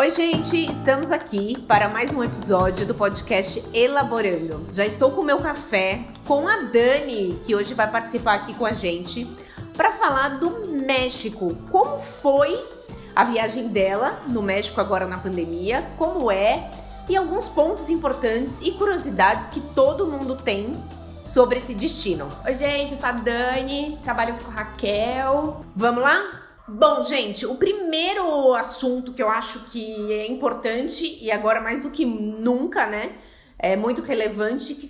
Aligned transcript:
Oi, 0.00 0.10
gente, 0.10 0.56
estamos 0.56 1.12
aqui 1.12 1.60
para 1.68 1.86
mais 1.86 2.14
um 2.14 2.24
episódio 2.24 2.86
do 2.86 2.94
podcast 2.94 3.62
Elaborando. 3.70 4.66
Já 4.72 4.86
estou 4.86 5.10
com 5.10 5.20
o 5.20 5.24
meu 5.24 5.40
café 5.40 6.02
com 6.26 6.48
a 6.48 6.56
Dani, 6.56 7.38
que 7.44 7.54
hoje 7.54 7.74
vai 7.74 7.90
participar 7.90 8.36
aqui 8.36 8.54
com 8.54 8.64
a 8.64 8.72
gente 8.72 9.26
para 9.76 9.92
falar 9.92 10.38
do 10.38 10.66
México. 10.86 11.54
Como 11.70 12.00
foi 12.00 12.58
a 13.14 13.24
viagem 13.24 13.68
dela 13.68 14.22
no 14.26 14.40
México 14.40 14.80
agora 14.80 15.06
na 15.06 15.18
pandemia? 15.18 15.86
Como 15.98 16.30
é? 16.30 16.70
E 17.06 17.14
alguns 17.14 17.50
pontos 17.50 17.90
importantes 17.90 18.62
e 18.62 18.70
curiosidades 18.70 19.50
que 19.50 19.60
todo 19.60 20.06
mundo 20.06 20.34
tem 20.34 20.82
sobre 21.26 21.58
esse 21.58 21.74
destino. 21.74 22.26
Oi, 22.46 22.54
gente, 22.54 22.94
eu 22.94 22.98
sou 22.98 23.10
a 23.10 23.12
Dani, 23.12 23.98
trabalho 24.02 24.34
com 24.42 24.50
a 24.50 24.54
Raquel. 24.54 25.62
Vamos 25.76 26.02
lá? 26.02 26.39
Bom, 26.72 27.02
gente, 27.02 27.44
o 27.44 27.56
primeiro 27.56 28.54
assunto 28.54 29.12
que 29.12 29.20
eu 29.20 29.28
acho 29.28 29.64
que 29.64 30.12
é 30.12 30.28
importante 30.28 31.18
e 31.20 31.30
agora 31.30 31.60
mais 31.60 31.82
do 31.82 31.90
que 31.90 32.04
nunca, 32.04 32.86
né? 32.86 33.16
É 33.58 33.74
muito 33.74 34.02
relevante 34.02 34.74
que, 34.76 34.86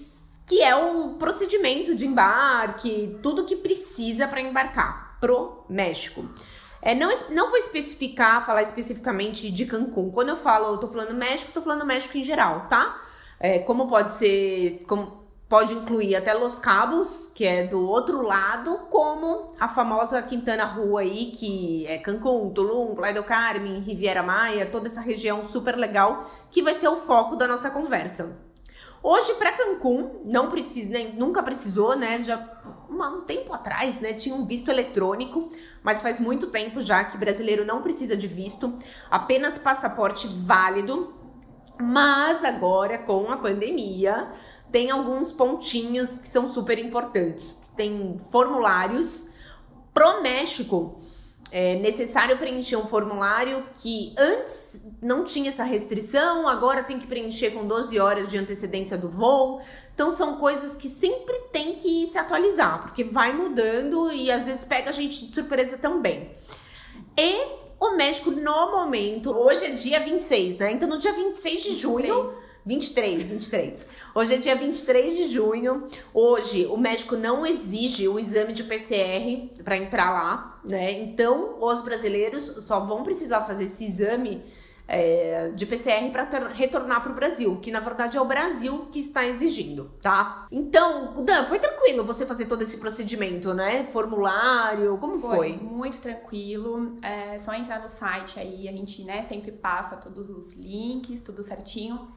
que 0.46 0.62
é 0.62 0.76
o 0.76 1.14
procedimento 1.14 1.94
de 1.94 2.06
embarque, 2.06 3.18
tudo 3.22 3.46
que 3.46 3.56
precisa 3.56 4.28
para 4.28 4.42
embarcar 4.42 5.16
pro 5.18 5.64
México. 5.70 6.28
É, 6.82 6.94
não, 6.94 7.10
não 7.30 7.48
vou 7.48 7.58
especificar, 7.58 8.44
falar 8.44 8.62
especificamente 8.62 9.50
de 9.50 9.64
Cancún. 9.64 10.10
Quando 10.10 10.28
eu 10.28 10.36
falo, 10.36 10.74
eu 10.74 10.78
tô 10.78 10.88
falando 10.88 11.14
México, 11.14 11.52
tô 11.52 11.62
falando 11.62 11.86
México 11.86 12.18
em 12.18 12.22
geral, 12.22 12.66
tá? 12.68 13.00
É, 13.38 13.58
como 13.60 13.88
pode 13.88 14.12
ser, 14.12 14.84
como 14.86 15.19
pode 15.50 15.74
incluir 15.74 16.14
até 16.14 16.32
Los 16.32 16.60
Cabos, 16.60 17.32
que 17.34 17.44
é 17.44 17.66
do 17.66 17.84
outro 17.84 18.22
lado, 18.22 18.86
como 18.88 19.50
a 19.58 19.68
famosa 19.68 20.22
Quintana 20.22 20.64
Rua 20.64 21.00
aí, 21.00 21.32
que 21.32 21.84
é 21.88 21.98
Cancún, 21.98 22.50
Tulum, 22.50 22.94
Playa 22.94 23.12
del 23.12 23.24
Carmen, 23.24 23.80
Riviera 23.80 24.22
Maia, 24.22 24.64
toda 24.64 24.86
essa 24.86 25.00
região 25.00 25.44
super 25.44 25.76
legal, 25.76 26.24
que 26.52 26.62
vai 26.62 26.72
ser 26.72 26.86
o 26.86 26.94
foco 26.94 27.34
da 27.34 27.48
nossa 27.48 27.68
conversa. 27.68 28.38
Hoje, 29.02 29.34
para 29.34 29.50
Cancún, 29.50 30.20
não 30.24 30.48
precisa, 30.48 30.90
nem, 30.90 31.14
nunca 31.14 31.42
precisou, 31.42 31.96
né? 31.96 32.22
Já 32.22 32.38
um 32.88 33.22
tempo 33.22 33.52
atrás, 33.52 33.98
né? 33.98 34.12
Tinha 34.12 34.36
um 34.36 34.46
visto 34.46 34.70
eletrônico, 34.70 35.48
mas 35.82 36.00
faz 36.00 36.20
muito 36.20 36.46
tempo 36.46 36.80
já 36.80 37.02
que 37.02 37.18
brasileiro 37.18 37.64
não 37.64 37.82
precisa 37.82 38.16
de 38.16 38.28
visto, 38.28 38.78
apenas 39.10 39.58
passaporte 39.58 40.28
válido. 40.28 41.14
Mas 41.82 42.44
agora, 42.44 42.98
com 42.98 43.32
a 43.32 43.38
pandemia, 43.38 44.30
tem 44.70 44.90
alguns 44.90 45.32
pontinhos 45.32 46.18
que 46.18 46.28
são 46.28 46.48
super 46.48 46.78
importantes. 46.78 47.70
Tem 47.76 48.16
formulários 48.30 49.30
pro 49.92 50.22
México. 50.22 50.98
É 51.52 51.74
necessário 51.76 52.38
preencher 52.38 52.76
um 52.76 52.86
formulário 52.86 53.64
que 53.74 54.14
antes 54.16 54.86
não 55.02 55.24
tinha 55.24 55.48
essa 55.48 55.64
restrição, 55.64 56.46
agora 56.46 56.84
tem 56.84 56.96
que 56.96 57.08
preencher 57.08 57.50
com 57.50 57.66
12 57.66 57.98
horas 57.98 58.30
de 58.30 58.38
antecedência 58.38 58.96
do 58.96 59.08
voo. 59.08 59.60
Então 59.92 60.12
são 60.12 60.36
coisas 60.36 60.76
que 60.76 60.88
sempre 60.88 61.36
tem 61.52 61.74
que 61.74 62.06
se 62.06 62.16
atualizar, 62.16 62.82
porque 62.82 63.02
vai 63.02 63.32
mudando 63.32 64.12
e 64.12 64.30
às 64.30 64.46
vezes 64.46 64.64
pega 64.64 64.90
a 64.90 64.92
gente 64.92 65.26
de 65.26 65.34
surpresa 65.34 65.76
também. 65.76 66.30
E 67.18 67.48
o 67.80 67.96
México, 67.96 68.30
no 68.30 68.70
momento, 68.70 69.32
hoje 69.32 69.64
é 69.64 69.70
dia 69.70 69.98
26, 69.98 70.58
né? 70.58 70.70
Então 70.70 70.88
no 70.88 70.98
dia 70.98 71.12
26 71.12 71.62
de 71.64 71.74
junho. 71.74 72.28
23 72.64 73.00
23, 73.00 73.26
23. 73.26 73.88
Hoje 74.14 74.34
é 74.34 74.38
dia 74.38 74.54
23 74.54 75.16
de 75.16 75.26
junho. 75.28 75.86
Hoje 76.12 76.66
o 76.66 76.76
médico 76.76 77.16
não 77.16 77.46
exige 77.46 78.06
o 78.08 78.18
exame 78.18 78.52
de 78.52 78.64
PCR 78.64 79.62
para 79.64 79.76
entrar 79.76 80.10
lá, 80.10 80.60
né? 80.68 80.92
Então 80.92 81.56
os 81.60 81.80
brasileiros 81.80 82.42
só 82.42 82.80
vão 82.80 83.02
precisar 83.02 83.42
fazer 83.42 83.64
esse 83.64 83.84
exame 83.84 84.42
é, 84.86 85.50
de 85.54 85.64
PCR 85.66 86.10
para 86.10 86.48
retornar 86.48 87.00
para 87.00 87.12
o 87.12 87.14
Brasil, 87.14 87.56
que 87.62 87.70
na 87.70 87.78
verdade 87.78 88.18
é 88.18 88.20
o 88.20 88.24
Brasil 88.24 88.88
que 88.92 88.98
está 88.98 89.24
exigindo, 89.24 89.92
tá? 90.02 90.48
Então, 90.50 91.22
Dan, 91.24 91.44
foi 91.44 91.60
tranquilo 91.60 92.04
você 92.04 92.26
fazer 92.26 92.46
todo 92.46 92.62
esse 92.62 92.78
procedimento, 92.78 93.54
né? 93.54 93.84
Formulário, 93.84 94.98
como 94.98 95.18
foi? 95.20 95.36
Foi 95.36 95.52
muito 95.52 96.00
tranquilo. 96.00 96.96
É 97.02 97.38
só 97.38 97.54
entrar 97.54 97.80
no 97.80 97.88
site 97.88 98.40
aí, 98.40 98.68
a 98.68 98.72
gente, 98.72 99.04
né, 99.04 99.22
sempre 99.22 99.52
passa 99.52 99.96
todos 99.96 100.28
os 100.28 100.54
links, 100.54 101.20
tudo 101.20 101.40
certinho. 101.42 102.08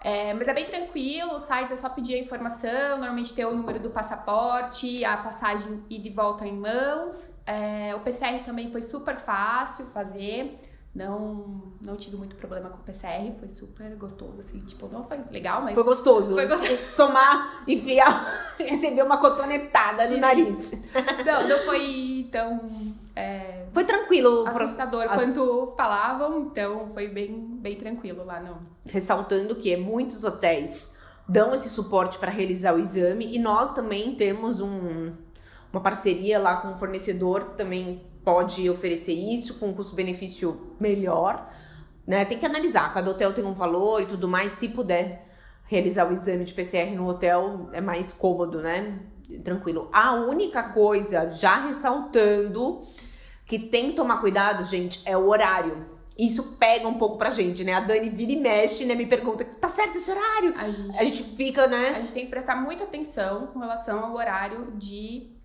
É, 0.00 0.32
mas 0.32 0.46
é 0.46 0.54
bem 0.54 0.64
tranquilo, 0.64 1.34
os 1.34 1.42
sites 1.42 1.72
é 1.72 1.76
só 1.76 1.88
pedir 1.88 2.14
a 2.14 2.18
informação, 2.18 2.98
normalmente 2.98 3.34
ter 3.34 3.44
o 3.44 3.54
número 3.54 3.80
do 3.80 3.90
passaporte, 3.90 5.04
a 5.04 5.16
passagem 5.16 5.82
e 5.90 5.98
de 5.98 6.10
volta 6.10 6.46
em 6.46 6.56
mãos. 6.56 7.34
É, 7.44 7.94
o 7.96 8.00
PCR 8.00 8.44
também 8.44 8.70
foi 8.70 8.80
super 8.80 9.18
fácil 9.18 9.86
fazer. 9.86 10.60
Não, 10.94 11.62
não 11.84 11.96
tive 11.96 12.16
muito 12.16 12.34
problema 12.34 12.70
com 12.70 12.78
o 12.78 12.80
PCR, 12.80 13.32
foi 13.38 13.48
super 13.48 13.94
gostoso, 13.96 14.40
assim, 14.40 14.58
tipo, 14.58 14.88
não 14.88 15.04
foi 15.04 15.20
legal, 15.30 15.62
mas... 15.62 15.74
Foi 15.74 15.84
gostoso. 15.84 16.34
Foi 16.34 16.46
gostoso. 16.46 16.78
Tomar, 16.96 17.62
enfiar, 17.68 18.10
receber 18.58 19.02
uma 19.02 19.18
cotonetada 19.18 20.06
Sim. 20.06 20.14
no 20.14 20.20
nariz. 20.20 20.72
Não, 21.24 21.48
não 21.48 21.58
foi 21.60 22.28
tão... 22.32 22.60
É, 23.14 23.66
foi 23.72 23.84
tranquilo. 23.84 24.46
Assustador 24.48 25.06
pro... 25.06 25.16
quanto 25.16 25.74
falavam, 25.76 26.40
então 26.42 26.88
foi 26.88 27.06
bem, 27.06 27.58
bem 27.60 27.76
tranquilo 27.76 28.24
lá 28.24 28.40
no... 28.40 28.58
Ressaltando 28.84 29.54
que 29.54 29.76
muitos 29.76 30.24
hotéis 30.24 30.96
dão 31.28 31.54
esse 31.54 31.68
suporte 31.68 32.18
para 32.18 32.30
realizar 32.30 32.74
o 32.74 32.78
exame 32.78 33.36
e 33.36 33.38
nós 33.38 33.74
também 33.74 34.14
temos 34.14 34.60
um, 34.60 35.12
uma 35.70 35.80
parceria 35.82 36.38
lá 36.38 36.56
com 36.56 36.68
um 36.68 36.76
fornecedor 36.76 37.50
que 37.50 37.58
também 37.58 38.02
pode 38.28 38.68
oferecer 38.68 39.14
isso 39.14 39.54
com 39.54 39.68
um 39.70 39.72
custo-benefício 39.72 40.74
melhor. 40.78 41.50
Né? 42.06 42.26
Tem 42.26 42.38
que 42.38 42.44
analisar, 42.44 42.92
cada 42.92 43.10
hotel 43.10 43.32
tem 43.32 43.42
um 43.42 43.54
valor 43.54 44.02
e 44.02 44.06
tudo 44.06 44.28
mais. 44.28 44.52
Se 44.52 44.68
puder 44.68 45.26
realizar 45.64 46.06
o 46.06 46.12
exame 46.12 46.44
de 46.44 46.52
PCR 46.52 46.94
no 46.94 47.08
hotel, 47.08 47.70
é 47.72 47.80
mais 47.80 48.12
cômodo, 48.12 48.60
né? 48.60 48.98
Tranquilo. 49.42 49.88
A 49.90 50.12
única 50.12 50.62
coisa, 50.62 51.30
já 51.30 51.56
ressaltando, 51.64 52.82
que 53.46 53.58
tem 53.58 53.88
que 53.88 53.96
tomar 53.96 54.18
cuidado, 54.18 54.62
gente, 54.62 55.00
é 55.06 55.16
o 55.16 55.26
horário. 55.26 55.86
Isso 56.18 56.56
pega 56.58 56.86
um 56.86 56.98
pouco 56.98 57.16
pra 57.16 57.30
gente, 57.30 57.64
né? 57.64 57.72
A 57.72 57.80
Dani 57.80 58.10
vira 58.10 58.32
e 58.32 58.36
mexe, 58.36 58.84
né? 58.84 58.94
Me 58.94 59.06
pergunta, 59.06 59.42
tá 59.42 59.70
certo 59.70 59.96
esse 59.96 60.10
horário? 60.10 60.54
A 60.54 60.70
gente, 60.70 60.98
a 60.98 61.04
gente 61.04 61.22
fica, 61.34 61.66
né? 61.66 61.94
A 61.96 62.00
gente 62.00 62.12
tem 62.12 62.24
que 62.26 62.30
prestar 62.30 62.56
muita 62.56 62.84
atenção 62.84 63.46
com 63.46 63.58
relação 63.58 64.04
ao 64.04 64.14
horário 64.14 64.72
de 64.76 65.37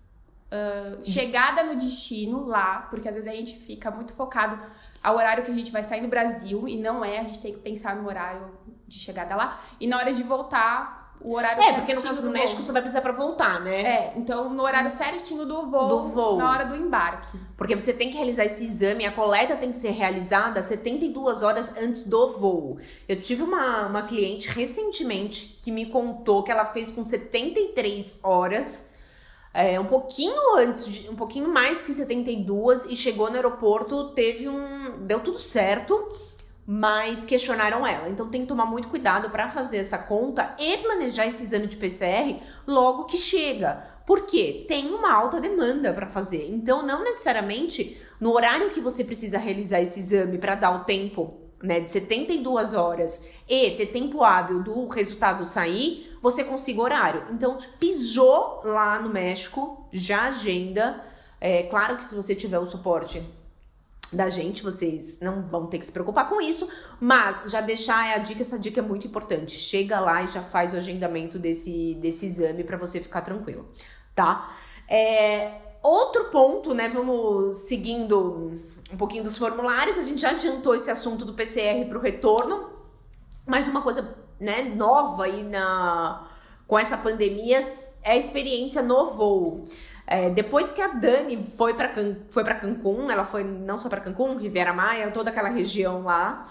uh, 0.54 1.04
chegada 1.04 1.64
no 1.64 1.76
destino 1.76 2.46
lá, 2.46 2.86
porque 2.90 3.08
às 3.08 3.16
vezes 3.16 3.30
a 3.30 3.34
gente 3.34 3.56
fica 3.56 3.90
muito 3.90 4.12
focado 4.12 4.58
ao 5.02 5.16
horário 5.16 5.44
que 5.44 5.50
a 5.50 5.54
gente 5.54 5.70
vai 5.70 5.82
sair 5.82 6.00
no 6.00 6.08
Brasil 6.08 6.66
e 6.68 6.76
não 6.76 7.04
é, 7.04 7.18
a 7.18 7.24
gente 7.24 7.40
tem 7.40 7.52
que 7.52 7.60
pensar 7.60 7.96
no 7.96 8.08
horário 8.08 8.56
de 8.86 8.98
chegada 8.98 9.34
lá. 9.34 9.60
E 9.80 9.86
na 9.86 9.98
hora 9.98 10.12
de 10.12 10.22
voltar, 10.22 11.04
o 11.20 11.34
horário 11.34 11.62
É, 11.62 11.72
porque 11.72 11.94
no 11.94 12.02
caso 12.02 12.20
do, 12.20 12.28
do 12.28 12.32
México 12.32 12.60
você 12.60 12.72
vai 12.72 12.82
precisar 12.82 13.00
para 13.00 13.12
voltar, 13.12 13.60
né? 13.60 13.82
É, 13.82 14.12
então 14.16 14.50
no 14.50 14.62
horário 14.62 14.90
certinho 14.90 15.44
do 15.46 15.66
voo, 15.66 15.88
do 15.88 16.04
voo, 16.04 16.36
na 16.36 16.50
hora 16.50 16.64
do 16.64 16.76
embarque. 16.76 17.38
Porque 17.56 17.74
você 17.74 17.92
tem 17.92 18.10
que 18.10 18.16
realizar 18.16 18.44
esse 18.44 18.64
exame, 18.64 19.06
a 19.06 19.12
coleta 19.12 19.56
tem 19.56 19.70
que 19.70 19.76
ser 19.76 19.90
realizada 19.90 20.62
72 20.62 21.42
horas 21.42 21.76
antes 21.78 22.04
do 22.04 22.28
voo. 22.38 22.78
Eu 23.08 23.18
tive 23.18 23.42
uma, 23.42 23.86
uma 23.86 24.02
cliente 24.02 24.48
recentemente 24.48 25.58
que 25.62 25.70
me 25.70 25.86
contou 25.86 26.42
que 26.42 26.52
ela 26.52 26.64
fez 26.64 26.90
com 26.90 27.02
73 27.02 28.20
horas 28.22 28.93
é, 29.54 29.78
um 29.78 29.84
pouquinho 29.84 30.58
antes, 30.58 30.86
de, 30.88 31.08
um 31.08 31.14
pouquinho 31.14 31.48
mais 31.48 31.80
que 31.80 31.92
72 31.92 32.86
e 32.86 32.96
chegou 32.96 33.30
no 33.30 33.36
aeroporto, 33.36 34.12
teve 34.12 34.48
um. 34.48 35.06
deu 35.06 35.20
tudo 35.20 35.38
certo, 35.38 36.08
mas 36.66 37.24
questionaram 37.24 37.86
ela. 37.86 38.08
Então 38.08 38.28
tem 38.28 38.40
que 38.40 38.48
tomar 38.48 38.66
muito 38.66 38.88
cuidado 38.88 39.30
para 39.30 39.48
fazer 39.48 39.76
essa 39.76 39.96
conta 39.96 40.56
e 40.58 40.78
planejar 40.78 41.26
esse 41.26 41.44
exame 41.44 41.68
de 41.68 41.76
PCR 41.76 42.36
logo 42.66 43.04
que 43.04 43.16
chega. 43.16 43.94
Porque 44.04 44.64
tem 44.68 44.92
uma 44.92 45.14
alta 45.14 45.40
demanda 45.40 45.92
para 45.94 46.08
fazer. 46.08 46.50
Então, 46.50 46.84
não 46.84 47.02
necessariamente 47.02 47.98
no 48.20 48.32
horário 48.34 48.70
que 48.70 48.80
você 48.80 49.02
precisa 49.02 49.38
realizar 49.38 49.80
esse 49.80 50.00
exame 50.00 50.36
para 50.36 50.56
dar 50.56 50.72
o 50.72 50.84
tempo 50.84 51.43
né, 51.64 51.80
de 51.80 51.90
72 51.90 52.74
horas 52.74 53.26
e 53.48 53.70
ter 53.72 53.86
tempo 53.86 54.22
hábil 54.22 54.62
do 54.62 54.86
resultado 54.86 55.46
sair, 55.46 56.14
você 56.20 56.44
consiga 56.44 56.82
horário. 56.82 57.24
Então, 57.32 57.58
pisou 57.80 58.60
lá 58.64 59.00
no 59.00 59.08
México, 59.08 59.88
já 59.90 60.24
agenda. 60.24 61.02
É 61.40 61.62
claro 61.64 61.96
que 61.96 62.04
se 62.04 62.14
você 62.14 62.34
tiver 62.34 62.58
o 62.58 62.66
suporte 62.66 63.22
da 64.12 64.28
gente, 64.28 64.62
vocês 64.62 65.18
não 65.20 65.42
vão 65.42 65.66
ter 65.66 65.78
que 65.78 65.86
se 65.86 65.92
preocupar 65.92 66.28
com 66.28 66.40
isso, 66.40 66.68
mas 67.00 67.50
já 67.50 67.60
deixar 67.60 68.14
a 68.14 68.18
dica, 68.18 68.42
essa 68.42 68.58
dica 68.58 68.80
é 68.80 68.82
muito 68.82 69.06
importante. 69.06 69.58
Chega 69.58 69.98
lá 69.98 70.22
e 70.22 70.28
já 70.28 70.42
faz 70.42 70.72
o 70.74 70.76
agendamento 70.76 71.38
desse, 71.38 71.94
desse 71.94 72.26
exame 72.26 72.62
para 72.62 72.76
você 72.76 73.00
ficar 73.00 73.22
tranquilo, 73.22 73.68
tá? 74.14 74.54
É, 74.88 75.60
outro 75.84 76.24
ponto, 76.24 76.74
né? 76.74 76.88
Vamos 76.88 77.58
seguindo 77.58 78.58
um 78.90 78.96
pouquinho 78.96 79.22
dos 79.22 79.36
formulários. 79.36 79.98
A 79.98 80.02
gente 80.02 80.20
já 80.20 80.30
adiantou 80.30 80.74
esse 80.74 80.90
assunto 80.90 81.24
do 81.24 81.34
PCR 81.34 81.84
para 81.86 81.98
o 81.98 82.00
retorno, 82.00 82.70
mas 83.46 83.68
uma 83.68 83.82
coisa 83.82 84.16
né, 84.40 84.62
nova 84.62 85.24
aí 85.24 85.42
na, 85.42 86.26
com 86.66 86.78
essa 86.78 86.96
pandemia 86.96 87.62
é 88.02 88.12
a 88.12 88.16
experiência 88.16 88.82
no 88.82 89.10
voo. 89.10 89.64
É, 90.06 90.28
depois 90.30 90.70
que 90.70 90.82
a 90.82 90.88
Dani 90.88 91.42
foi 91.42 91.74
para 91.74 91.92
foi 92.28 92.44
para 92.44 92.56
Cancún, 92.56 93.10
ela 93.10 93.24
foi 93.24 93.42
não 93.42 93.78
só 93.78 93.88
para 93.88 94.00
Cancún, 94.00 94.36
Riviera 94.36 94.72
Maia, 94.72 95.10
toda 95.10 95.30
aquela 95.30 95.48
região 95.48 96.02
lá. 96.02 96.44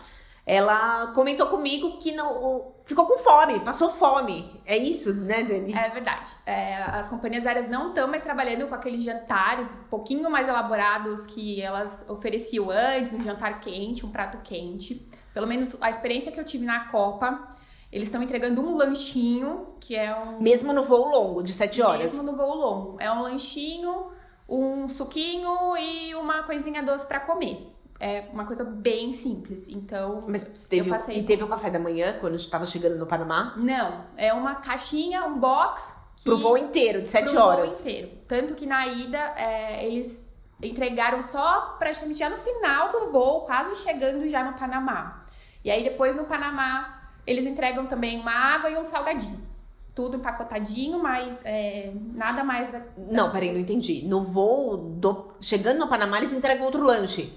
Ela 0.45 1.07
comentou 1.07 1.47
comigo 1.47 1.97
que 1.99 2.11
não 2.11 2.73
ficou 2.85 3.05
com 3.05 3.17
fome, 3.17 3.61
passou 3.61 3.89
fome. 3.91 4.61
É 4.65 4.77
isso, 4.77 5.13
né, 5.21 5.41
Dani? 5.43 5.73
É 5.73 5.89
verdade. 5.89 6.31
É, 6.45 6.75
as 6.83 7.07
companhias 7.07 7.45
aéreas 7.45 7.69
não 7.69 7.89
estão 7.89 8.07
mais 8.09 8.23
trabalhando 8.23 8.67
com 8.67 8.75
aqueles 8.75 9.01
jantares 9.01 9.71
um 9.71 9.89
pouquinho 9.89 10.29
mais 10.29 10.49
elaborados 10.49 11.25
que 11.25 11.61
elas 11.61 12.05
ofereciam 12.09 12.69
antes, 12.69 13.13
um 13.13 13.23
jantar 13.23 13.61
quente, 13.61 14.05
um 14.05 14.11
prato 14.11 14.37
quente. 14.43 15.09
Pelo 15.33 15.47
menos 15.47 15.77
a 15.79 15.89
experiência 15.89 16.31
que 16.31 16.39
eu 16.39 16.43
tive 16.43 16.65
na 16.65 16.89
Copa, 16.89 17.55
eles 17.89 18.07
estão 18.07 18.21
entregando 18.21 18.61
um 18.61 18.75
lanchinho, 18.75 19.67
que 19.79 19.95
é 19.95 20.13
um. 20.13 20.41
Mesmo 20.41 20.73
no 20.73 20.83
voo 20.83 21.07
longo, 21.07 21.41
de 21.41 21.53
7 21.53 21.81
horas. 21.81 22.01
Mesmo 22.01 22.31
no 22.31 22.37
voo 22.37 22.53
longo. 22.53 22.97
É 22.99 23.09
um 23.11 23.21
lanchinho, 23.21 24.07
um 24.49 24.89
suquinho 24.89 25.77
e 25.77 26.13
uma 26.15 26.43
coisinha 26.43 26.83
doce 26.83 27.07
para 27.07 27.21
comer. 27.21 27.73
É 28.03 28.25
uma 28.33 28.43
coisa 28.45 28.65
bem 28.65 29.13
simples. 29.13 29.69
Então. 29.69 30.25
Mas 30.27 30.43
teve, 30.67 30.89
passei... 30.89 31.19
E 31.19 31.23
teve 31.23 31.41
o 31.41 31.47
café 31.47 31.69
da 31.69 31.79
manhã 31.79 32.17
quando 32.19 32.35
estava 32.35 32.65
chegando 32.65 32.97
no 32.97 33.07
Panamá? 33.07 33.53
Não. 33.55 34.03
É 34.17 34.33
uma 34.33 34.55
caixinha, 34.55 35.23
um 35.23 35.39
box. 35.39 35.95
Que... 36.17 36.25
Pro 36.25 36.37
voo 36.37 36.57
inteiro, 36.57 37.01
de 37.01 37.07
7 37.07 37.37
horas. 37.37 37.63
Pro 37.63 37.71
voo 37.71 37.79
inteiro. 37.79 38.11
Tanto 38.27 38.55
que 38.55 38.65
na 38.65 38.85
ida, 38.87 39.17
é, 39.37 39.87
eles 39.87 40.29
entregaram 40.61 41.21
só 41.21 41.77
praticamente 41.79 42.19
já 42.19 42.29
no 42.29 42.37
final 42.37 42.91
do 42.91 43.09
voo, 43.09 43.45
quase 43.45 43.73
chegando 43.81 44.27
já 44.27 44.43
no 44.43 44.57
Panamá. 44.57 45.23
E 45.63 45.71
aí 45.71 45.81
depois 45.81 46.13
no 46.13 46.25
Panamá, 46.25 47.03
eles 47.25 47.45
entregam 47.45 47.85
também 47.85 48.19
uma 48.19 48.33
água 48.33 48.69
e 48.69 48.77
um 48.77 48.83
salgadinho 48.83 49.53
tudo 49.95 50.17
empacotadinho, 50.17 50.97
mas 50.97 51.41
é, 51.45 51.93
nada 52.15 52.43
mais 52.43 52.71
da, 52.71 52.79
da 52.79 52.85
Não, 52.97 53.31
peraí, 53.31 53.51
não 53.51 53.59
entendi. 53.59 54.03
No 54.07 54.23
voo, 54.23 54.75
do, 54.75 55.35
chegando 55.39 55.77
no 55.77 55.87
Panamá, 55.87 56.17
eles 56.17 56.33
entregam 56.33 56.65
outro 56.65 56.83
lanche. 56.83 57.31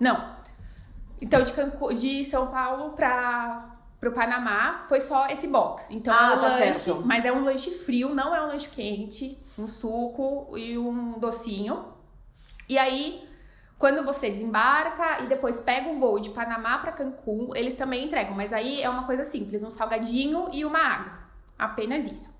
Não. 0.00 0.34
Então, 1.20 1.42
de, 1.42 1.52
de 1.94 2.24
São 2.24 2.48
Paulo 2.48 2.90
para 2.90 3.76
o 4.04 4.12
Panamá, 4.12 4.82
foi 4.82 5.00
só 5.00 5.26
esse 5.28 5.48
box. 5.48 5.92
Então, 5.92 6.14
ah, 6.14 6.32
é 6.32 6.36
um 6.36 6.40
tá 6.40 6.48
lanche, 6.48 6.74
certo. 6.74 7.02
mas 7.06 7.24
é 7.24 7.32
um 7.32 7.44
lanche 7.44 7.70
frio, 7.70 8.14
não 8.14 8.34
é 8.34 8.44
um 8.44 8.48
lanche 8.48 8.68
quente. 8.68 9.38
Um 9.58 9.68
suco 9.68 10.56
e 10.58 10.76
um 10.76 11.18
docinho. 11.18 11.86
E 12.68 12.76
aí, 12.76 13.28
quando 13.78 14.04
você 14.04 14.30
desembarca 14.30 15.22
e 15.22 15.28
depois 15.28 15.60
pega 15.60 15.88
o 15.90 15.98
voo 15.98 16.18
de 16.18 16.30
Panamá 16.30 16.78
para 16.78 16.92
Cancún, 16.92 17.50
eles 17.54 17.74
também 17.74 18.04
entregam. 18.04 18.34
Mas 18.34 18.52
aí 18.52 18.82
é 18.82 18.90
uma 18.90 19.04
coisa 19.04 19.24
simples, 19.24 19.62
um 19.62 19.70
salgadinho 19.70 20.48
e 20.52 20.64
uma 20.64 20.78
água. 20.78 21.12
Apenas 21.58 22.10
isso. 22.10 22.33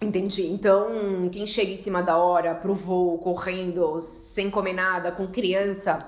Entendi. 0.00 0.46
Então, 0.46 1.28
quem 1.30 1.46
chega 1.46 1.72
em 1.72 1.76
cima 1.76 2.02
da 2.02 2.16
hora 2.16 2.54
pro 2.54 2.72
voo, 2.72 3.18
correndo, 3.18 3.98
sem 4.00 4.48
comer 4.48 4.72
nada, 4.72 5.10
com 5.10 5.26
criança, 5.26 5.98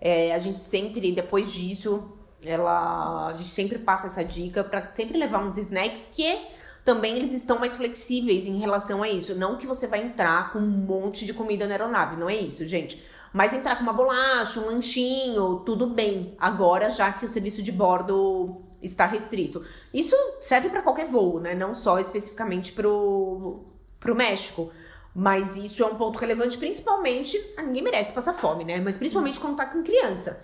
é, 0.00 0.32
a 0.32 0.38
gente 0.38 0.60
sempre, 0.60 1.10
depois 1.10 1.52
disso, 1.52 2.12
ela, 2.44 3.28
a 3.28 3.34
gente 3.34 3.48
sempre 3.48 3.78
passa 3.78 4.06
essa 4.06 4.24
dica 4.24 4.62
para 4.62 4.92
sempre 4.94 5.18
levar 5.18 5.44
uns 5.44 5.56
snacks 5.56 6.08
que 6.14 6.40
também 6.84 7.16
eles 7.16 7.32
estão 7.32 7.58
mais 7.58 7.76
flexíveis 7.76 8.46
em 8.46 8.58
relação 8.58 9.02
a 9.02 9.08
isso. 9.08 9.34
Não 9.34 9.56
que 9.56 9.66
você 9.66 9.86
vai 9.86 10.02
entrar 10.02 10.52
com 10.52 10.58
um 10.58 10.62
monte 10.62 11.24
de 11.26 11.34
comida 11.34 11.66
na 11.66 11.74
aeronave, 11.74 12.16
não 12.16 12.28
é 12.28 12.36
isso, 12.36 12.66
gente. 12.66 13.04
Mas 13.32 13.52
entrar 13.52 13.76
com 13.76 13.82
uma 13.82 13.92
bolacha, 13.92 14.60
um 14.60 14.66
lanchinho, 14.66 15.62
tudo 15.64 15.86
bem. 15.86 16.34
Agora, 16.38 16.90
já 16.90 17.10
que 17.12 17.24
o 17.24 17.28
serviço 17.28 17.62
de 17.62 17.72
bordo 17.72 18.62
está 18.82 19.06
restrito. 19.06 19.64
Isso 19.92 20.16
serve 20.40 20.68
para 20.68 20.82
qualquer 20.82 21.06
voo, 21.06 21.40
né? 21.40 21.54
Não 21.54 21.74
só 21.74 21.98
especificamente 21.98 22.72
pro, 22.72 23.64
pro 23.98 24.14
México. 24.14 24.70
Mas 25.14 25.56
isso 25.56 25.82
é 25.82 25.86
um 25.86 25.96
ponto 25.96 26.18
relevante, 26.18 26.56
principalmente. 26.58 27.38
Ah, 27.56 27.62
ninguém 27.62 27.82
merece 27.82 28.12
passar 28.12 28.32
fome, 28.32 28.64
né? 28.64 28.80
Mas 28.80 28.96
principalmente 28.96 29.38
quando 29.38 29.56
tá 29.56 29.66
com 29.66 29.82
criança. 29.82 30.42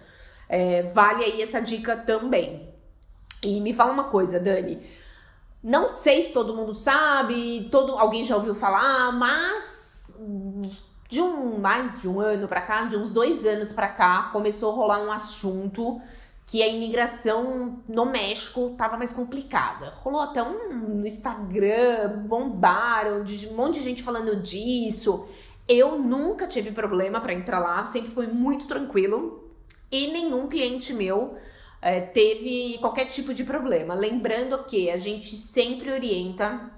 É, 0.49 0.82
vale 0.82 1.25
aí 1.25 1.43
essa 1.43 1.61
dica 1.61 1.96
também. 1.96 2.69
E 3.43 3.61
me 3.61 3.73
fala 3.73 3.93
uma 3.93 4.05
coisa, 4.05 4.38
Dani. 4.38 4.81
Não 5.62 5.88
sei 5.88 6.23
se 6.23 6.32
todo 6.32 6.55
mundo 6.55 6.75
sabe, 6.75 7.69
todo 7.70 7.96
alguém 7.96 8.25
já 8.25 8.37
ouviu 8.37 8.55
falar, 8.55 9.12
mas 9.12 10.17
de 11.08 11.20
um 11.20 11.58
mais 11.58 12.00
de 12.00 12.08
um 12.08 12.20
ano 12.20 12.46
para 12.46 12.61
cá, 12.61 12.85
de 12.85 12.96
uns 12.96 13.11
dois 13.11 13.44
anos 13.46 13.73
para 13.73 13.88
cá, 13.88 14.31
começou 14.32 14.73
a 14.73 14.75
rolar 14.75 15.00
um 15.00 15.11
assunto 15.11 16.00
que 16.49 16.62
a 16.62 16.67
imigração 16.67 17.79
no 17.87 18.06
México 18.06 18.71
estava 18.73 18.97
mais 18.97 19.12
complicada. 19.12 19.91
Rolou 19.91 20.23
até 20.23 20.43
um 20.43 20.97
no 20.97 21.06
Instagram, 21.06 22.23
bombaram, 22.27 23.23
um 23.50 23.55
monte 23.55 23.81
de 23.81 23.85
gente 23.85 24.03
falando 24.03 24.35
disso. 24.37 25.29
Eu 25.69 25.99
nunca 25.99 26.47
tive 26.47 26.73
problema 26.73 27.21
para 27.21 27.35
entrar 27.35 27.59
lá, 27.59 27.85
sempre 27.85 28.11
foi 28.11 28.27
muito 28.29 28.67
tranquilo. 28.67 29.53
E 29.93 30.11
nenhum 30.11 30.49
cliente 30.49 30.95
meu 30.95 31.37
é, 31.83 32.00
teve 32.00 32.79
qualquer 32.81 33.05
tipo 33.05 33.35
de 33.35 33.45
problema. 33.45 33.93
Lembrando 33.93 34.65
que 34.65 34.89
a 34.89 34.97
gente 34.97 35.37
sempre 35.37 35.91
orienta 35.91 36.71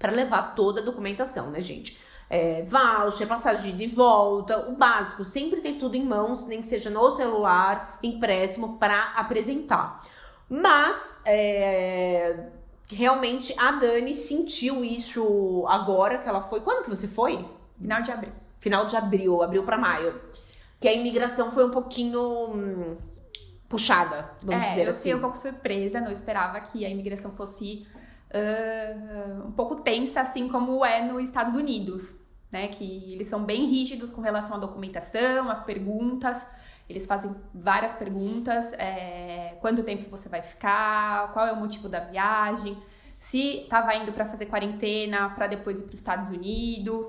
para 0.00 0.10
levar 0.10 0.56
toda 0.56 0.80
a 0.80 0.84
documentação, 0.84 1.52
né, 1.52 1.62
gente? 1.62 1.96
É, 2.28 2.62
voucher, 2.64 3.26
passagem 3.26 3.76
de 3.76 3.86
volta, 3.86 4.68
o 4.68 4.76
básico, 4.76 5.24
sempre 5.24 5.60
tem 5.60 5.78
tudo 5.78 5.94
em 5.94 6.04
mãos, 6.04 6.46
nem 6.46 6.60
que 6.60 6.66
seja 6.66 6.90
no 6.90 7.10
celular, 7.10 7.98
empréstimo 8.02 8.78
para 8.78 9.12
apresentar. 9.16 10.04
Mas 10.48 11.20
é, 11.24 12.48
realmente 12.88 13.54
a 13.58 13.72
Dani 13.72 14.14
sentiu 14.14 14.84
isso 14.84 15.64
agora 15.68 16.18
que 16.18 16.28
ela 16.28 16.42
foi. 16.42 16.60
Quando 16.60 16.84
que 16.84 16.90
você 16.90 17.08
foi? 17.08 17.44
Final 17.78 18.02
de 18.02 18.10
abril. 18.10 18.32
Final 18.58 18.86
de 18.86 18.96
abril, 18.96 19.42
abril 19.42 19.62
para 19.64 19.78
maio. 19.78 20.20
Que 20.80 20.88
a 20.88 20.92
imigração 20.92 21.50
foi 21.50 21.64
um 21.64 21.70
pouquinho 21.70 22.20
hum, 22.20 22.96
puxada, 23.68 24.30
vamos 24.42 24.66
é, 24.66 24.68
dizer 24.68 24.84
eu 24.84 24.90
assim. 24.90 24.98
fiquei 24.98 25.14
um 25.14 25.20
pouco 25.20 25.36
surpresa, 25.36 26.00
não 26.00 26.12
esperava 26.12 26.60
que 26.60 26.84
a 26.84 26.88
imigração 26.88 27.32
fosse 27.32 27.86
uh, 28.36 29.48
um 29.48 29.52
pouco 29.52 29.76
tensa, 29.76 30.20
assim 30.20 30.48
como 30.48 30.84
é 30.84 31.02
nos 31.02 31.22
Estados 31.22 31.54
Unidos, 31.54 32.20
né? 32.50 32.68
Que 32.68 33.12
eles 33.12 33.26
são 33.26 33.44
bem 33.44 33.66
rígidos 33.66 34.10
com 34.10 34.20
relação 34.20 34.56
à 34.56 34.58
documentação, 34.58 35.50
às 35.50 35.60
perguntas. 35.60 36.46
Eles 36.88 37.06
fazem 37.06 37.34
várias 37.54 37.94
perguntas: 37.94 38.72
é, 38.74 39.56
quanto 39.60 39.82
tempo 39.82 40.08
você 40.10 40.28
vai 40.28 40.42
ficar, 40.42 41.32
qual 41.32 41.46
é 41.46 41.52
o 41.52 41.56
motivo 41.56 41.88
da 41.88 42.00
viagem, 42.00 42.76
se 43.18 43.62
estava 43.62 43.94
indo 43.94 44.12
para 44.12 44.26
fazer 44.26 44.46
quarentena 44.46 45.30
para 45.30 45.46
depois 45.46 45.78
ir 45.78 45.82
para 45.84 45.94
os 45.94 46.00
Estados 46.00 46.28
Unidos. 46.28 47.06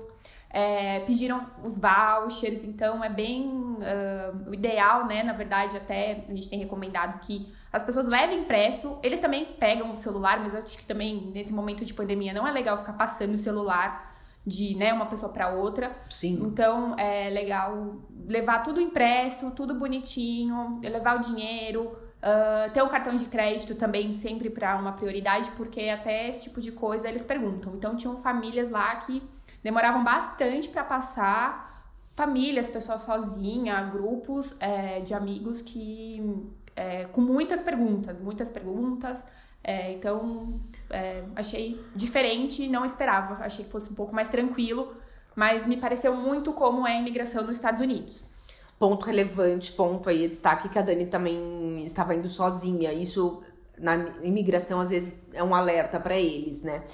É, 0.58 1.00
pediram 1.06 1.46
os 1.62 1.78
vouchers, 1.78 2.64
então 2.64 3.04
é 3.04 3.08
bem 3.08 3.46
uh, 3.46 4.50
o 4.50 4.52
ideal, 4.52 5.06
né? 5.06 5.22
Na 5.22 5.32
verdade, 5.32 5.76
até 5.76 6.24
a 6.28 6.34
gente 6.34 6.50
tem 6.50 6.58
recomendado 6.58 7.20
que 7.20 7.52
as 7.72 7.84
pessoas 7.84 8.08
levem 8.08 8.40
impresso. 8.40 8.98
Eles 9.00 9.20
também 9.20 9.44
pegam 9.44 9.92
o 9.92 9.96
celular, 9.96 10.40
mas 10.40 10.56
acho 10.56 10.78
que 10.78 10.84
também 10.84 11.30
nesse 11.32 11.52
momento 11.52 11.84
de 11.84 11.94
pandemia 11.94 12.32
não 12.32 12.44
é 12.44 12.50
legal 12.50 12.76
ficar 12.76 12.94
passando 12.94 13.34
o 13.34 13.38
celular 13.38 14.12
de 14.44 14.74
né, 14.74 14.92
uma 14.92 15.06
pessoa 15.06 15.32
para 15.32 15.50
outra. 15.50 15.92
Sim. 16.10 16.40
Então 16.42 16.98
é 16.98 17.30
legal 17.30 17.98
levar 18.26 18.64
tudo 18.64 18.80
impresso, 18.80 19.52
tudo 19.52 19.74
bonitinho, 19.74 20.80
levar 20.82 21.18
o 21.18 21.20
dinheiro. 21.20 21.96
Uh, 22.18 22.68
ter 22.72 22.82
um 22.82 22.88
cartão 22.88 23.14
de 23.14 23.26
crédito 23.26 23.76
também 23.76 24.18
sempre 24.18 24.50
para 24.50 24.76
uma 24.76 24.90
prioridade, 24.90 25.52
porque 25.52 25.82
até 25.82 26.28
esse 26.28 26.44
tipo 26.44 26.60
de 26.60 26.72
coisa 26.72 27.08
eles 27.08 27.24
perguntam. 27.24 27.76
Então 27.76 27.94
tinham 27.94 28.16
famílias 28.16 28.70
lá 28.70 28.96
que 28.96 29.22
demoravam 29.62 30.04
bastante 30.04 30.68
para 30.68 30.84
passar 30.84 31.68
famílias, 32.16 32.68
pessoas 32.68 33.02
sozinhas, 33.02 33.92
grupos 33.92 34.56
é, 34.58 35.00
de 35.00 35.14
amigos 35.14 35.62
que 35.62 36.20
é, 36.74 37.04
com 37.06 37.20
muitas 37.20 37.62
perguntas, 37.62 38.18
muitas 38.18 38.50
perguntas. 38.50 39.24
É, 39.62 39.92
então 39.92 40.60
é, 40.90 41.24
achei 41.36 41.80
diferente, 41.94 42.68
não 42.68 42.84
esperava, 42.84 43.44
achei 43.44 43.64
que 43.64 43.70
fosse 43.70 43.90
um 43.92 43.94
pouco 43.94 44.14
mais 44.14 44.28
tranquilo, 44.28 44.94
mas 45.34 45.66
me 45.66 45.76
pareceu 45.76 46.14
muito 46.16 46.52
como 46.52 46.86
é 46.86 46.96
a 46.96 47.00
imigração 47.00 47.44
nos 47.44 47.56
Estados 47.56 47.80
Unidos. 47.80 48.24
Ponto 48.78 49.04
relevante, 49.04 49.72
ponto 49.72 50.08
aí, 50.08 50.28
destaque 50.28 50.68
que 50.68 50.78
a 50.78 50.82
Dani 50.82 51.06
também 51.06 51.84
estava 51.84 52.14
indo 52.14 52.28
sozinha. 52.28 52.92
Isso 52.92 53.42
na 53.76 53.96
imigração 54.22 54.80
às 54.80 54.90
vezes 54.90 55.18
é 55.32 55.42
um 55.42 55.54
alerta 55.54 55.98
para 55.98 56.16
eles, 56.16 56.62
né? 56.62 56.84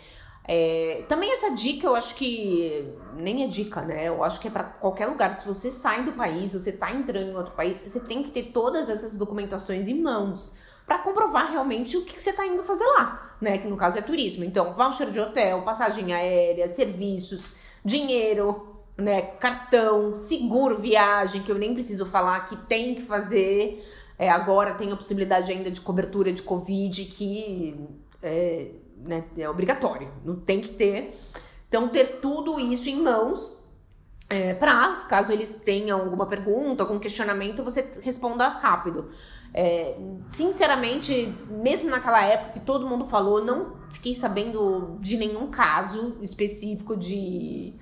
É, 0.46 1.04
também 1.08 1.32
essa 1.32 1.50
dica 1.50 1.86
eu 1.86 1.96
acho 1.96 2.14
que 2.14 2.92
nem 3.16 3.44
é 3.44 3.46
dica, 3.46 3.80
né? 3.80 4.08
Eu 4.08 4.22
acho 4.22 4.40
que 4.40 4.48
é 4.48 4.50
para 4.50 4.64
qualquer 4.64 5.06
lugar. 5.06 5.36
Se 5.38 5.46
você 5.46 5.70
sai 5.70 6.04
do 6.04 6.12
país, 6.12 6.52
você 6.52 6.72
tá 6.72 6.92
entrando 6.92 7.30
em 7.30 7.34
outro 7.34 7.54
país, 7.54 7.80
você 7.80 8.00
tem 8.00 8.22
que 8.22 8.30
ter 8.30 8.44
todas 8.52 8.88
essas 8.88 9.16
documentações 9.16 9.88
em 9.88 10.00
mãos 10.00 10.56
para 10.86 10.98
comprovar 10.98 11.50
realmente 11.50 11.96
o 11.96 12.04
que, 12.04 12.14
que 12.14 12.22
você 12.22 12.32
tá 12.32 12.46
indo 12.46 12.62
fazer 12.62 12.84
lá, 12.84 13.36
né? 13.40 13.56
Que 13.56 13.66
no 13.66 13.76
caso 13.76 13.98
é 13.98 14.02
turismo. 14.02 14.44
Então, 14.44 14.74
voucher 14.74 15.10
de 15.10 15.18
hotel, 15.18 15.62
passagem 15.62 16.12
aérea, 16.12 16.68
serviços, 16.68 17.56
dinheiro, 17.82 18.84
né? 18.98 19.22
Cartão, 19.22 20.14
seguro 20.14 20.78
viagem, 20.78 21.42
que 21.42 21.50
eu 21.50 21.58
nem 21.58 21.72
preciso 21.72 22.04
falar 22.04 22.40
que 22.40 22.56
tem 22.56 22.94
que 22.94 23.00
fazer. 23.00 23.82
É, 24.18 24.30
agora 24.30 24.74
tem 24.74 24.92
a 24.92 24.96
possibilidade 24.96 25.50
ainda 25.50 25.70
de 25.70 25.80
cobertura 25.80 26.32
de 26.32 26.42
Covid 26.42 27.04
que 27.06 27.74
é, 28.22 28.70
né, 29.06 29.24
é 29.36 29.48
obrigatório, 29.48 30.10
não 30.24 30.36
tem 30.36 30.60
que 30.60 30.70
ter. 30.70 31.14
Então, 31.68 31.88
ter 31.88 32.20
tudo 32.20 32.58
isso 32.58 32.88
em 32.88 33.02
mãos 33.02 33.62
É, 34.28 34.54
para 34.54 34.92
caso 35.04 35.32
eles 35.32 35.60
tenham 35.64 36.00
alguma 36.00 36.26
pergunta, 36.26 36.82
algum 36.82 36.98
questionamento, 36.98 37.62
você 37.62 37.98
responda 38.00 38.48
rápido. 38.48 39.10
É, 39.52 39.96
sinceramente, 40.30 41.32
mesmo 41.48 41.90
naquela 41.90 42.24
época 42.24 42.52
que 42.54 42.60
todo 42.60 42.88
mundo 42.88 43.06
falou, 43.06 43.44
não 43.44 43.76
fiquei 43.90 44.14
sabendo 44.14 44.96
de 44.98 45.16
nenhum 45.16 45.50
caso 45.50 46.16
específico 46.22 46.96
de, 46.96 47.74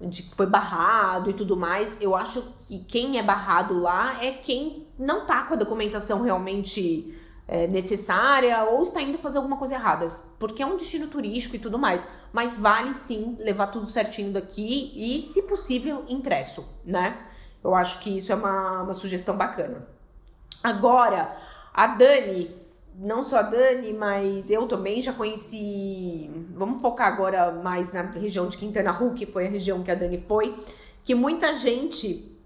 de 0.00 0.22
que 0.24 0.34
foi 0.34 0.46
barrado 0.46 1.28
e 1.30 1.34
tudo 1.34 1.56
mais. 1.56 2.00
Eu 2.00 2.16
acho 2.16 2.42
que 2.66 2.78
quem 2.84 3.18
é 3.18 3.22
barrado 3.22 3.78
lá 3.78 4.24
é 4.24 4.32
quem 4.32 4.88
não 4.98 5.26
tá 5.26 5.44
com 5.44 5.54
a 5.54 5.56
documentação 5.58 6.22
realmente 6.22 7.14
é, 7.50 7.66
necessária 7.66 8.62
ou 8.62 8.84
está 8.84 9.02
indo 9.02 9.18
fazer 9.18 9.38
alguma 9.38 9.56
coisa 9.56 9.74
errada. 9.74 10.08
Porque 10.38 10.62
é 10.62 10.66
um 10.66 10.76
destino 10.76 11.08
turístico 11.08 11.56
e 11.56 11.58
tudo 11.58 11.80
mais. 11.80 12.06
Mas 12.32 12.56
vale 12.56 12.94
sim 12.94 13.36
levar 13.40 13.66
tudo 13.66 13.86
certinho 13.86 14.32
daqui 14.32 14.92
e, 14.94 15.20
se 15.20 15.42
possível, 15.42 16.04
impresso, 16.08 16.64
né? 16.84 17.18
Eu 17.62 17.74
acho 17.74 17.98
que 17.98 18.16
isso 18.16 18.30
é 18.30 18.36
uma, 18.36 18.82
uma 18.82 18.92
sugestão 18.92 19.36
bacana. 19.36 19.84
Agora, 20.62 21.36
a 21.74 21.88
Dani, 21.88 22.54
não 22.94 23.20
só 23.20 23.38
a 23.38 23.42
Dani, 23.42 23.92
mas 23.94 24.48
eu 24.48 24.68
também 24.68 25.02
já 25.02 25.12
conheci. 25.12 26.30
Vamos 26.54 26.80
focar 26.80 27.08
agora 27.08 27.50
mais 27.50 27.92
na 27.92 28.02
região 28.02 28.46
de 28.46 28.56
Quintana 28.56 28.92
Roo, 28.92 29.12
que 29.12 29.26
foi 29.26 29.48
a 29.48 29.50
região 29.50 29.82
que 29.82 29.90
a 29.90 29.96
Dani 29.96 30.24
foi, 30.26 30.54
que 31.02 31.16
muita 31.16 31.52
gente 31.52 32.39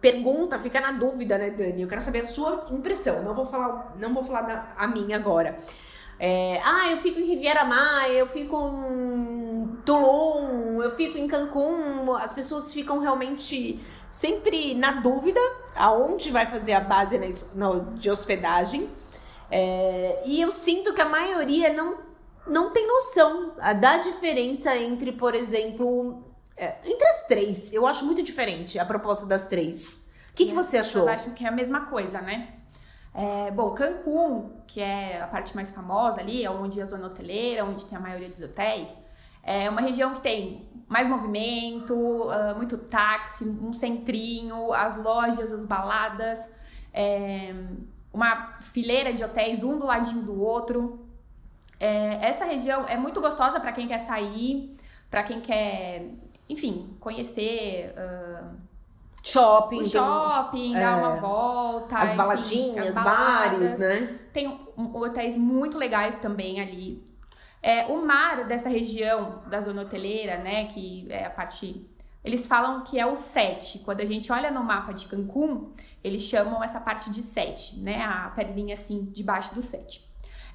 pergunta, 0.00 0.58
fica 0.58 0.80
na 0.80 0.92
dúvida, 0.92 1.38
né, 1.38 1.50
Dani? 1.50 1.82
Eu 1.82 1.88
quero 1.88 2.00
saber 2.00 2.20
a 2.20 2.24
sua 2.24 2.66
impressão. 2.70 3.22
Não 3.22 3.34
vou 3.34 3.46
falar, 3.46 3.94
não 3.98 4.14
vou 4.14 4.24
falar 4.24 4.42
da, 4.42 4.68
a 4.76 4.86
minha 4.86 5.16
agora. 5.16 5.56
É, 6.20 6.60
ah, 6.64 6.90
eu 6.90 6.98
fico 6.98 7.18
em 7.20 7.26
Riviera 7.26 7.64
Maia, 7.64 8.18
eu 8.18 8.26
fico 8.26 8.56
em 8.56 9.78
Tulum, 9.84 10.82
eu 10.82 10.94
fico 10.96 11.16
em 11.16 11.28
Cancún. 11.28 12.14
As 12.16 12.32
pessoas 12.32 12.72
ficam 12.72 12.98
realmente 12.98 13.80
sempre 14.10 14.74
na 14.74 14.92
dúvida 14.92 15.40
aonde 15.76 16.30
vai 16.30 16.46
fazer 16.46 16.72
a 16.72 16.80
base 16.80 17.18
na, 17.18 17.26
na 17.54 17.78
de 17.94 18.10
hospedagem. 18.10 18.88
É, 19.50 20.22
e 20.26 20.40
eu 20.40 20.52
sinto 20.52 20.92
que 20.92 21.00
a 21.00 21.08
maioria 21.08 21.72
não, 21.72 21.98
não 22.46 22.70
tem 22.70 22.86
noção 22.86 23.52
da 23.80 23.98
diferença 23.98 24.76
entre, 24.76 25.12
por 25.12 25.34
exemplo, 25.34 26.27
é, 26.58 26.76
entre 26.84 27.06
as 27.06 27.24
três. 27.26 27.72
Eu 27.72 27.86
acho 27.86 28.04
muito 28.04 28.22
diferente 28.22 28.78
a 28.78 28.84
proposta 28.84 29.26
das 29.26 29.48
três. 29.48 30.06
O 30.30 30.34
que, 30.34 30.46
que 30.46 30.54
você 30.54 30.78
achou? 30.78 31.02
Eu 31.02 31.08
acho 31.08 31.30
que 31.30 31.44
é 31.44 31.48
a 31.48 31.52
mesma 31.52 31.86
coisa, 31.86 32.20
né? 32.20 32.54
É, 33.14 33.50
bom, 33.50 33.70
Cancún, 33.70 34.50
que 34.66 34.80
é 34.80 35.20
a 35.20 35.26
parte 35.26 35.54
mais 35.56 35.70
famosa 35.70 36.20
ali, 36.20 36.44
é 36.44 36.50
onde 36.50 36.80
a 36.80 36.86
zona 36.86 37.06
hoteleira, 37.06 37.64
onde 37.64 37.84
tem 37.86 37.98
a 37.98 38.00
maioria 38.00 38.28
dos 38.28 38.40
hotéis, 38.40 38.90
é 39.42 39.68
uma 39.68 39.80
região 39.80 40.14
que 40.14 40.20
tem 40.20 40.68
mais 40.86 41.08
movimento, 41.08 41.94
uh, 41.94 42.54
muito 42.56 42.76
táxi, 42.76 43.44
um 43.44 43.72
centrinho, 43.72 44.72
as 44.72 44.96
lojas, 44.96 45.52
as 45.52 45.64
baladas, 45.64 46.38
é, 46.92 47.54
uma 48.12 48.54
fileira 48.60 49.12
de 49.12 49.22
hotéis, 49.24 49.62
um 49.62 49.78
do 49.78 49.86
ladinho 49.86 50.22
do 50.22 50.40
outro. 50.40 51.06
É, 51.80 52.26
essa 52.28 52.44
região 52.44 52.86
é 52.88 52.96
muito 52.96 53.20
gostosa 53.20 53.58
para 53.60 53.72
quem 53.72 53.86
quer 53.88 54.00
sair, 54.00 54.76
para 55.10 55.22
quem 55.22 55.40
quer, 55.40 56.10
enfim, 56.48 56.96
conhecer. 56.98 57.94
Uh, 57.96 58.56
shopping, 59.22 59.80
o 59.80 59.84
shopping, 59.84 60.72
dar 60.72 60.98
é, 60.98 61.00
uma 61.00 61.16
volta. 61.16 61.98
As 61.98 62.08
enfim, 62.08 62.16
baladinhas, 62.16 62.96
as 62.96 63.04
bares, 63.04 63.78
né? 63.78 64.18
Tem 64.32 64.60
hotéis 64.94 65.36
muito 65.36 65.76
legais 65.76 66.18
também 66.18 66.60
ali. 66.60 67.04
É, 67.62 67.86
o 67.86 68.04
mar 68.04 68.46
dessa 68.46 68.68
região 68.68 69.42
da 69.48 69.60
zona 69.60 69.82
hoteleira, 69.82 70.38
né, 70.38 70.66
que 70.66 71.06
é 71.10 71.26
a 71.26 71.30
parte. 71.30 71.86
Eles 72.24 72.46
falam 72.46 72.82
que 72.82 72.98
é 72.98 73.06
o 73.06 73.16
7. 73.16 73.80
Quando 73.80 74.00
a 74.00 74.04
gente 74.04 74.30
olha 74.30 74.50
no 74.50 74.62
mapa 74.62 74.92
de 74.92 75.06
Cancún, 75.06 75.72
eles 76.02 76.22
chamam 76.22 76.62
essa 76.62 76.80
parte 76.80 77.10
de 77.10 77.22
7, 77.22 77.80
né? 77.80 78.02
A 78.02 78.30
perninha 78.34 78.74
assim 78.74 79.08
debaixo 79.10 79.54
do 79.54 79.62
7. 79.62 80.06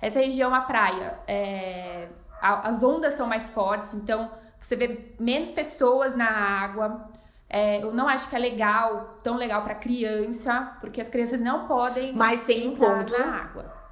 Essa 0.02 0.20
região, 0.20 0.54
a 0.54 0.62
praia, 0.62 1.20
é, 1.28 2.10
as 2.42 2.84
ondas 2.84 3.14
são 3.14 3.26
mais 3.26 3.50
fortes, 3.50 3.94
então 3.94 4.30
você 4.66 4.76
vê 4.76 5.14
menos 5.20 5.50
pessoas 5.50 6.16
na 6.16 6.30
água. 6.30 7.10
É, 7.50 7.84
eu 7.84 7.94
não 7.94 8.08
acho 8.08 8.30
que 8.30 8.36
é 8.36 8.40
legal, 8.40 9.20
tão 9.22 9.38
legal 9.38 9.62
para 9.62 9.76
criança, 9.76 10.78
porque 10.82 11.00
as 11.00 11.10
crianças 11.10 11.40
não 11.40 11.68
podem. 11.68 12.14
Mas 12.14 12.42
tem 12.42 12.68
um 12.68 12.76
ponto. 12.76 13.18
Na 13.18 13.42
água 13.44 13.84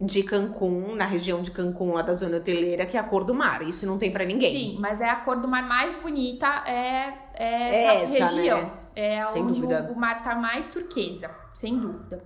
de 0.00 0.22
Cancún, 0.22 0.94
na 0.94 1.04
região 1.04 1.42
de 1.42 1.50
Cancún, 1.50 1.92
lá 1.92 2.02
da 2.02 2.12
zona 2.12 2.36
hoteleira, 2.36 2.86
que 2.86 2.96
é 2.96 3.00
a 3.00 3.02
cor 3.02 3.24
do 3.24 3.34
mar. 3.34 3.62
Isso 3.62 3.84
não 3.84 3.98
tem 3.98 4.12
para 4.12 4.24
ninguém. 4.24 4.52
Sim, 4.52 4.76
mas 4.78 5.00
é 5.00 5.10
a 5.10 5.16
cor 5.16 5.36
do 5.40 5.48
mar 5.48 5.66
mais 5.66 5.96
bonita, 5.96 6.46
é, 6.66 7.12
é 7.34 8.04
essa, 8.04 8.16
essa 8.16 8.36
região. 8.36 8.62
Né? 8.62 8.72
É 8.94 9.28
sem 9.28 9.42
onde 9.42 9.60
dúvida. 9.60 9.86
O, 9.90 9.94
o, 9.94 9.98
mar 9.98 10.22
tá 10.22 10.34
mais 10.34 10.66
turquesa, 10.68 11.30
sem 11.52 11.78
dúvida. 11.78 12.22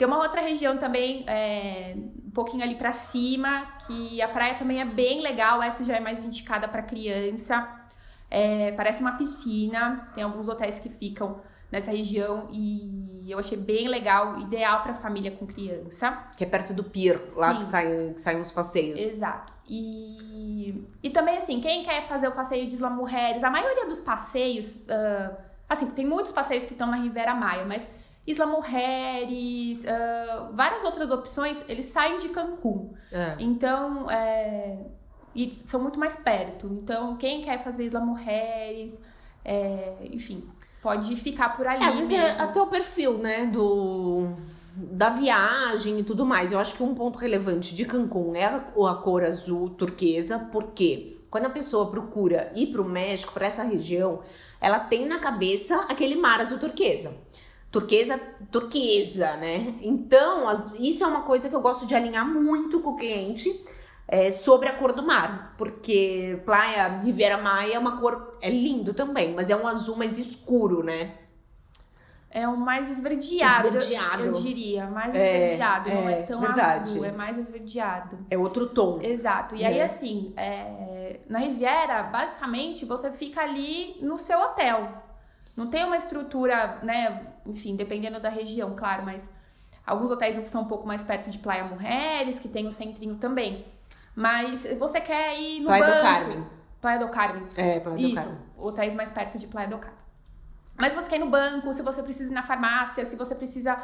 Tem 0.00 0.06
uma 0.06 0.16
outra 0.16 0.40
região 0.40 0.78
também, 0.78 1.26
é, 1.26 1.94
um 1.94 2.30
pouquinho 2.30 2.62
ali 2.62 2.74
para 2.74 2.90
cima, 2.90 3.66
que 3.86 4.22
a 4.22 4.28
praia 4.28 4.54
também 4.54 4.80
é 4.80 4.84
bem 4.86 5.20
legal. 5.20 5.62
Essa 5.62 5.84
já 5.84 5.94
é 5.94 6.00
mais 6.00 6.24
indicada 6.24 6.66
para 6.66 6.80
criança. 6.80 7.68
É, 8.30 8.72
parece 8.72 9.02
uma 9.02 9.18
piscina. 9.18 10.10
Tem 10.14 10.24
alguns 10.24 10.48
hotéis 10.48 10.78
que 10.78 10.88
ficam 10.88 11.42
nessa 11.70 11.90
região 11.90 12.48
e 12.50 13.26
eu 13.28 13.38
achei 13.38 13.58
bem 13.58 13.88
legal, 13.88 14.40
ideal 14.40 14.82
para 14.82 14.94
família 14.94 15.32
com 15.32 15.46
criança. 15.46 16.30
Que 16.34 16.44
é 16.44 16.46
perto 16.46 16.72
do 16.72 16.82
pier, 16.82 17.20
lá 17.36 17.56
que 17.56 17.64
saem, 17.66 18.14
que 18.14 18.22
saem 18.22 18.40
os 18.40 18.50
passeios. 18.50 18.98
Exato. 18.98 19.52
E, 19.68 20.82
e 21.02 21.10
também, 21.10 21.36
assim, 21.36 21.60
quem 21.60 21.84
quer 21.84 22.08
fazer 22.08 22.26
o 22.26 22.32
passeio 22.32 22.66
de 22.66 22.74
Isla 22.74 22.88
Mujeres, 22.88 23.44
a 23.44 23.50
maioria 23.50 23.86
dos 23.86 24.00
passeios, 24.00 24.76
uh, 24.76 25.36
assim, 25.68 25.90
tem 25.90 26.06
muitos 26.06 26.32
passeios 26.32 26.64
que 26.64 26.72
estão 26.72 26.86
na 26.86 26.96
Rivera 26.96 27.34
Maia, 27.34 27.66
mas 27.66 27.99
Isla 28.30 28.46
Mujeres, 28.46 29.84
uh, 29.84 30.54
várias 30.54 30.84
outras 30.84 31.10
opções, 31.10 31.64
eles 31.68 31.86
saem 31.86 32.18
de 32.18 32.28
Cancún. 32.28 32.94
É. 33.10 33.36
Então, 33.38 34.10
é, 34.10 34.78
e 35.34 35.52
são 35.52 35.80
muito 35.80 35.98
mais 35.98 36.16
perto. 36.16 36.66
Então, 36.66 37.16
quem 37.16 37.42
quer 37.42 37.62
fazer 37.62 37.84
Isla 37.84 38.00
Mujeres, 38.00 39.00
é, 39.44 39.94
enfim, 40.04 40.48
pode 40.82 41.14
ficar 41.16 41.56
por 41.56 41.66
ali. 41.66 41.84
É, 41.84 41.88
às 41.88 41.96
vezes 41.98 42.12
é 42.12 42.30
até 42.40 42.60
o 42.60 42.66
perfil, 42.66 43.18
né, 43.18 43.46
do 43.46 44.28
da 44.72 45.10
viagem 45.10 45.98
e 45.98 46.04
tudo 46.04 46.24
mais. 46.24 46.52
Eu 46.52 46.58
acho 46.58 46.74
que 46.74 46.82
um 46.82 46.94
ponto 46.94 47.18
relevante 47.18 47.74
de 47.74 47.84
Cancún 47.84 48.34
é 48.34 48.44
a, 48.44 48.56
a 48.56 48.94
cor 48.94 49.24
azul 49.24 49.70
turquesa, 49.70 50.48
porque 50.52 51.18
quando 51.30 51.46
a 51.46 51.50
pessoa 51.50 51.90
procura 51.90 52.52
ir 52.54 52.68
para 52.68 52.80
o 52.80 52.88
México, 52.88 53.32
para 53.32 53.46
essa 53.46 53.62
região, 53.62 54.20
ela 54.60 54.78
tem 54.78 55.06
na 55.06 55.18
cabeça 55.18 55.86
aquele 55.88 56.16
mar 56.16 56.40
azul 56.40 56.58
turquesa. 56.58 57.14
Turquesa, 57.70 58.20
turquesa, 58.50 59.36
né? 59.36 59.74
Então, 59.80 60.48
as, 60.48 60.74
isso 60.78 61.04
é 61.04 61.06
uma 61.06 61.22
coisa 61.22 61.48
que 61.48 61.54
eu 61.54 61.60
gosto 61.60 61.86
de 61.86 61.94
alinhar 61.94 62.26
muito 62.26 62.80
com 62.80 62.90
o 62.90 62.96
cliente 62.96 63.48
é, 64.08 64.32
sobre 64.32 64.68
a 64.68 64.72
cor 64.72 64.92
do 64.92 65.04
mar, 65.04 65.54
porque 65.56 66.42
Praia 66.44 66.98
Riviera 66.98 67.38
Maia 67.38 67.74
é 67.74 67.78
uma 67.78 67.98
cor 67.98 68.36
é 68.42 68.50
lindo 68.50 68.92
também, 68.92 69.34
mas 69.34 69.50
é 69.50 69.56
um 69.56 69.68
azul 69.68 69.96
mais 69.96 70.18
escuro, 70.18 70.82
né? 70.82 71.14
É 72.28 72.46
um 72.46 72.56
mais 72.56 72.88
esverdeado, 72.88 73.76
esverdeado. 73.76 74.24
eu 74.24 74.32
diria, 74.32 74.86
mais 74.86 75.14
é, 75.14 75.44
esverdeado, 75.46 75.90
é, 75.90 75.94
não 75.94 76.08
é 76.08 76.22
tão 76.22 76.40
verdade. 76.40 76.84
azul, 76.84 77.04
é 77.04 77.10
mais 77.10 77.38
esverdeado. 77.38 78.18
É 78.30 78.38
outro 78.38 78.68
tom. 78.68 79.00
Exato. 79.02 79.56
E 79.56 79.64
aí 79.64 79.78
né? 79.78 79.82
assim, 79.82 80.32
é, 80.36 81.20
na 81.28 81.40
Riviera, 81.40 82.04
basicamente 82.04 82.84
você 82.84 83.10
fica 83.10 83.40
ali 83.40 83.96
no 84.00 84.16
seu 84.16 84.40
hotel. 84.40 85.09
Não 85.56 85.68
tem 85.68 85.84
uma 85.84 85.96
estrutura, 85.96 86.78
né, 86.82 87.26
enfim, 87.46 87.76
dependendo 87.76 88.20
da 88.20 88.28
região, 88.28 88.74
claro, 88.74 89.04
mas 89.04 89.32
alguns 89.86 90.10
hotéis 90.10 90.36
são 90.48 90.62
um 90.62 90.66
pouco 90.66 90.86
mais 90.86 91.02
perto 91.02 91.30
de 91.30 91.38
Playa 91.38 91.64
Mujeres, 91.64 92.38
que 92.38 92.48
tem 92.48 92.66
o 92.66 92.72
centrinho 92.72 93.16
também. 93.16 93.66
Mas 94.14 94.66
você 94.78 95.00
quer 95.00 95.38
ir 95.38 95.60
no 95.60 95.66
Praia 95.66 95.84
banco. 95.84 95.96
do 95.96 96.02
Carmen. 96.02 96.46
Praia 96.80 96.98
do 96.98 97.08
Carmen. 97.08 97.46
É, 97.56 97.80
Praia 97.80 97.98
do 97.98 98.02
Isso, 98.02 98.14
Carmen. 98.14 98.38
hotéis 98.56 98.94
mais 98.94 99.10
perto 99.10 99.38
de 99.38 99.46
Praia 99.46 99.68
do 99.68 99.78
Carmen. 99.78 100.00
Mas 100.78 100.94
você 100.94 101.10
quer 101.10 101.16
ir 101.16 101.20
no 101.20 101.30
banco, 101.30 101.72
se 101.74 101.82
você 101.82 102.02
precisa 102.02 102.32
ir 102.32 102.34
na 102.34 102.42
farmácia, 102.42 103.04
se 103.04 103.16
você 103.16 103.34
precisa. 103.34 103.78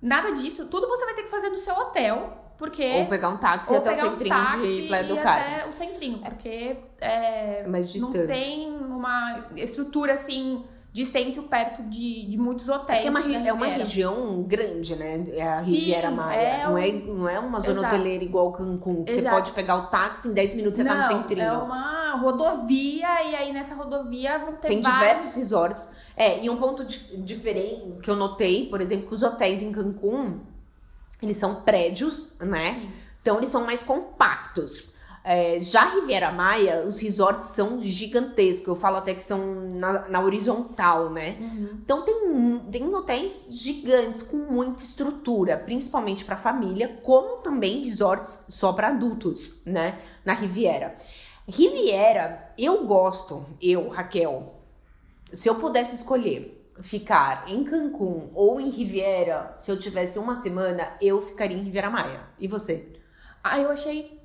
Nada 0.00 0.32
disso, 0.32 0.66
tudo 0.66 0.88
você 0.88 1.04
vai 1.04 1.14
ter 1.14 1.24
que 1.24 1.28
fazer 1.28 1.50
no 1.50 1.58
seu 1.58 1.74
hotel. 1.74 2.48
Porque. 2.56 3.00
Ou 3.00 3.06
pegar 3.06 3.28
um 3.28 3.36
táxi 3.36 3.74
até 3.74 3.92
o 3.92 3.94
centrinho 3.94 4.34
um 4.34 4.62
de 4.62 4.88
Praia 4.88 5.04
do 5.04 5.16
Carmen. 5.16 5.54
Até 5.54 5.66
o 5.66 5.70
centrinho, 5.70 6.18
porque 6.20 6.76
é, 7.00 7.62
é 7.62 7.66
mais 7.68 7.90
distante. 7.90 8.18
não 8.18 8.26
tem 8.26 8.68
uma 8.70 9.40
estrutura 9.56 10.14
assim 10.14 10.64
de 10.92 11.04
centro 11.04 11.42
perto 11.44 11.82
de, 11.84 12.26
de 12.26 12.38
muitos 12.38 12.68
hotéis. 12.68 13.06
É, 13.06 13.10
uma, 13.10 13.20
é 13.20 13.52
uma 13.52 13.66
região 13.66 14.42
grande, 14.42 14.96
né? 14.96 15.24
É 15.32 15.42
a 15.42 15.56
Sim, 15.56 15.74
Riviera 15.74 16.10
Maia. 16.10 16.38
É 16.38 16.64
não, 16.64 16.78
é, 16.78 16.92
não 16.92 17.28
é 17.28 17.38
uma 17.38 17.60
zona 17.60 17.80
Exato. 17.80 17.94
hoteleira 17.94 18.24
igual 18.24 18.52
Cancún, 18.52 19.04
que 19.04 19.12
Exato. 19.12 19.24
você 19.24 19.30
pode 19.30 19.52
pegar 19.52 19.76
o 19.76 19.86
táxi 19.86 20.28
em 20.28 20.32
10 20.32 20.54
minutos 20.54 20.78
você 20.78 20.84
não, 20.84 20.96
tá 20.96 21.02
no 21.02 21.06
centrinho. 21.06 21.42
É 21.42 21.52
uma 21.52 22.16
rodovia, 22.16 23.22
e 23.24 23.34
aí 23.36 23.52
nessa 23.52 23.74
rodovia 23.74 24.38
vão 24.38 24.56
ter 24.56 24.68
Tem 24.68 24.82
vários... 24.82 24.98
diversos 24.98 25.34
resorts. 25.36 25.90
É, 26.16 26.42
e 26.42 26.50
um 26.50 26.56
ponto 26.56 26.84
diferente 26.84 28.00
que 28.02 28.10
eu 28.10 28.16
notei, 28.16 28.66
por 28.66 28.80
exemplo, 28.80 29.06
que 29.08 29.14
os 29.14 29.22
hotéis 29.22 29.62
em 29.62 29.70
Cancún, 29.70 30.40
eles 31.22 31.36
são 31.36 31.56
prédios, 31.56 32.36
né? 32.40 32.74
Sim. 32.74 32.90
Então 33.22 33.36
eles 33.36 33.50
são 33.50 33.64
mais 33.64 33.82
compactos. 33.82 34.97
É, 35.30 35.60
já 35.60 35.84
Riviera 35.84 36.32
Maia, 36.32 36.86
os 36.86 37.00
resorts 37.00 37.48
são 37.48 37.78
gigantescos. 37.78 38.66
Eu 38.66 38.74
falo 38.74 38.96
até 38.96 39.12
que 39.12 39.22
são 39.22 39.38
na, 39.74 40.08
na 40.08 40.20
horizontal, 40.22 41.10
né? 41.10 41.36
Uhum. 41.38 41.80
Então 41.84 42.00
tem, 42.00 42.58
tem 42.72 42.94
hotéis 42.94 43.48
gigantes 43.50 44.22
com 44.22 44.38
muita 44.38 44.82
estrutura, 44.82 45.58
principalmente 45.58 46.24
para 46.24 46.34
família, 46.34 46.98
como 47.02 47.42
também 47.42 47.80
resorts 47.80 48.46
só 48.48 48.72
para 48.72 48.88
adultos, 48.88 49.60
né? 49.66 49.98
Na 50.24 50.32
Riviera. 50.32 50.96
Riviera, 51.46 52.50
eu 52.56 52.86
gosto, 52.86 53.44
eu, 53.60 53.90
Raquel, 53.90 54.54
se 55.30 55.46
eu 55.46 55.56
pudesse 55.56 55.94
escolher 55.94 56.72
ficar 56.80 57.44
em 57.48 57.64
Cancún 57.64 58.30
ou 58.34 58.58
em 58.58 58.70
Riviera, 58.70 59.54
se 59.58 59.70
eu 59.70 59.78
tivesse 59.78 60.18
uma 60.18 60.36
semana, 60.36 60.88
eu 61.02 61.20
ficaria 61.20 61.58
em 61.58 61.64
Riviera 61.64 61.90
Maia. 61.90 62.22
E 62.38 62.48
você? 62.48 62.88
Ah, 63.44 63.60
eu 63.60 63.70
achei 63.70 64.17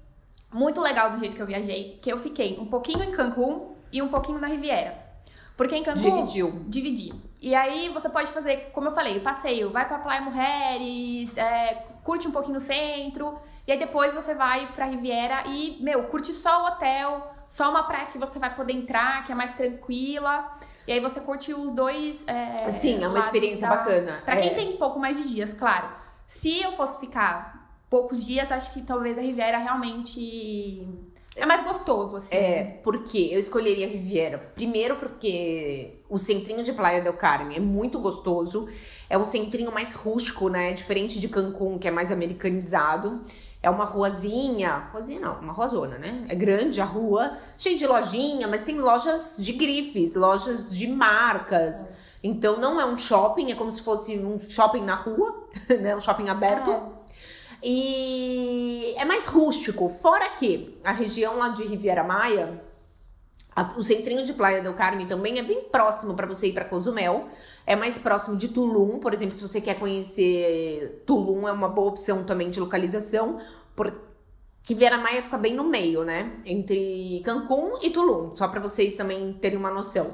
muito 0.53 0.79
legal 0.79 1.12
do 1.12 1.19
jeito 1.19 1.36
que 1.36 1.41
eu 1.41 1.45
viajei, 1.45 1.98
que 2.01 2.12
eu 2.12 2.17
fiquei 2.17 2.57
um 2.60 2.65
pouquinho 2.65 3.03
em 3.03 3.12
Cancún 3.12 3.75
e 3.91 4.01
um 4.01 4.07
pouquinho 4.07 4.39
na 4.39 4.48
Riviera. 4.48 5.01
Porque 5.55 5.75
em 5.75 5.83
Cancún. 5.83 6.01
Dividiu. 6.01 6.65
Dividi. 6.67 7.13
E 7.41 7.53
aí 7.53 7.89
você 7.89 8.10
pode 8.10 8.31
fazer, 8.31 8.72
como 8.72 8.88
eu 8.88 8.95
falei, 8.95 9.17
o 9.17 9.22
passeio, 9.22 9.69
vai 9.69 9.88
pra 9.88 10.00
Praia 10.00 10.22
Mujeres, 10.22 11.38
é, 11.38 11.86
curte 12.03 12.27
um 12.27 12.31
pouquinho 12.31 12.55
no 12.55 12.60
centro, 12.60 13.38
e 13.67 13.72
aí 13.72 13.77
depois 13.77 14.13
você 14.13 14.33
vai 14.33 14.72
pra 14.72 14.86
Riviera 14.86 15.43
e, 15.48 15.77
meu, 15.81 16.03
curte 16.05 16.31
só 16.31 16.63
o 16.63 16.67
hotel, 16.67 17.31
só 17.50 17.69
uma 17.69 17.83
praia 17.83 18.05
que 18.05 18.17
você 18.17 18.39
vai 18.39 18.55
poder 18.55 18.74
entrar, 18.74 19.24
que 19.24 19.31
é 19.31 19.36
mais 19.36 19.51
tranquila. 19.53 20.57
E 20.88 20.91
aí 20.91 21.00
você 21.00 21.22
curte 21.22 21.53
os 21.53 21.72
dois. 21.72 22.25
É, 22.27 22.69
Sim, 22.72 23.03
é 23.03 23.07
uma 23.07 23.19
experiência 23.19 23.69
da... 23.69 23.77
bacana. 23.77 24.22
Pra 24.25 24.36
quem 24.38 24.50
é. 24.50 24.53
tem 24.53 24.74
um 24.74 24.77
pouco 24.77 25.00
mais 25.00 25.17
de 25.17 25.29
dias, 25.29 25.53
claro. 25.53 25.88
Se 26.25 26.62
eu 26.62 26.72
fosse 26.74 27.00
ficar 27.00 27.62
poucos 27.93 28.25
dias, 28.25 28.51
acho 28.51 28.73
que 28.73 28.81
talvez 28.81 29.19
a 29.19 29.21
Riviera 29.21 29.59
realmente 29.59 30.83
é 31.35 31.45
mais 31.45 31.62
gostoso, 31.62 32.15
assim. 32.15 32.33
É, 32.33 32.79
porque 32.83 33.29
eu 33.31 33.38
escolheria 33.38 33.85
a 33.85 33.89
Riviera. 33.89 34.39
Primeiro 34.39 34.95
porque 34.95 36.01
o 36.09 36.17
centrinho 36.17 36.63
de 36.63 36.73
Playa 36.73 37.01
del 37.01 37.13
Carmen 37.13 37.55
é 37.55 37.59
muito 37.59 38.00
gostoso. 38.00 38.67
É 39.07 39.15
um 39.15 39.23
centrinho 39.23 39.71
mais 39.71 39.93
rústico, 39.93 40.50
né? 40.50 40.73
Diferente 40.73 41.19
de 41.19 41.29
Cancún, 41.29 41.77
que 41.77 41.88
é 41.88 41.91
mais 41.91 42.12
americanizado. 42.12 43.21
É 43.62 43.69
uma 43.69 43.85
ruazinha, 43.85 44.89
ruazinha 44.91 45.19
não, 45.19 45.39
uma 45.39 45.53
ruazona, 45.53 46.00
né? 46.00 46.25
É 46.29 46.33
grande 46.33 46.81
a 46.81 46.85
rua, 46.85 47.38
cheia 47.59 47.77
de 47.77 47.85
lojinha, 47.85 48.47
mas 48.47 48.63
tem 48.63 48.79
lojas 48.79 49.38
de 49.39 49.53
grifes, 49.53 50.15
lojas 50.15 50.75
de 50.75 50.88
marcas. 50.88 51.85
É. 51.85 51.93
Então 52.23 52.59
não 52.59 52.81
é 52.81 52.85
um 52.88 52.97
shopping, 52.97 53.51
é 53.51 53.55
como 53.55 53.71
se 53.71 53.83
fosse 53.83 54.17
um 54.17 54.39
shopping 54.39 54.81
na 54.81 54.95
rua, 54.95 55.47
né? 55.79 55.95
Um 55.95 56.01
shopping 56.01 56.29
aberto. 56.29 56.71
É. 56.71 56.92
E 57.63 58.93
é 58.98 59.05
mais 59.05 59.25
rústico. 59.25 59.88
Fora 59.88 60.29
que 60.32 60.77
a 60.84 60.91
região 60.91 61.38
lá 61.38 61.50
de 61.50 61.63
Riviera 61.63 62.03
Maia, 62.03 62.62
a, 63.55 63.74
o 63.77 63.84
centrinho 63.84 64.25
de 64.25 64.34
Playa 64.34 64.62
del 64.62 64.74
Carmen 64.74 65.08
também 65.08 65.39
é 65.39 65.43
bem 65.43 65.63
próximo 65.63 66.13
para 66.13 66.27
você 66.27 66.48
ir 66.48 66.53
para 66.53 66.65
Cozumel. 66.65 67.29
É 67.65 67.75
mais 67.75 67.98
próximo 67.98 68.36
de 68.36 68.50
Tulum, 68.50 69.00
por 69.00 69.13
exemplo, 69.13 69.34
se 69.34 69.41
você 69.41 69.62
quer 69.62 69.79
conhecer 69.79 71.03
Tulum, 71.05 71.48
é 71.48 71.51
uma 71.53 71.70
boa 71.70 71.88
opção 71.88 72.25
também 72.25 72.50
de 72.50 72.60
localização, 72.60 73.39
porque 73.74 73.98
Riviera 74.65 74.98
Maia 74.98 75.22
fica 75.22 75.38
bem 75.38 75.53
no 75.53 75.63
meio, 75.63 76.03
né? 76.03 76.34
Entre 76.46 77.22
Cancún 77.24 77.79
e 77.82 77.89
Tulum, 77.89 78.36
só 78.36 78.48
para 78.48 78.60
vocês 78.60 78.96
também 78.96 79.34
terem 79.34 79.58
uma 79.58 79.72
noção. 79.72 80.13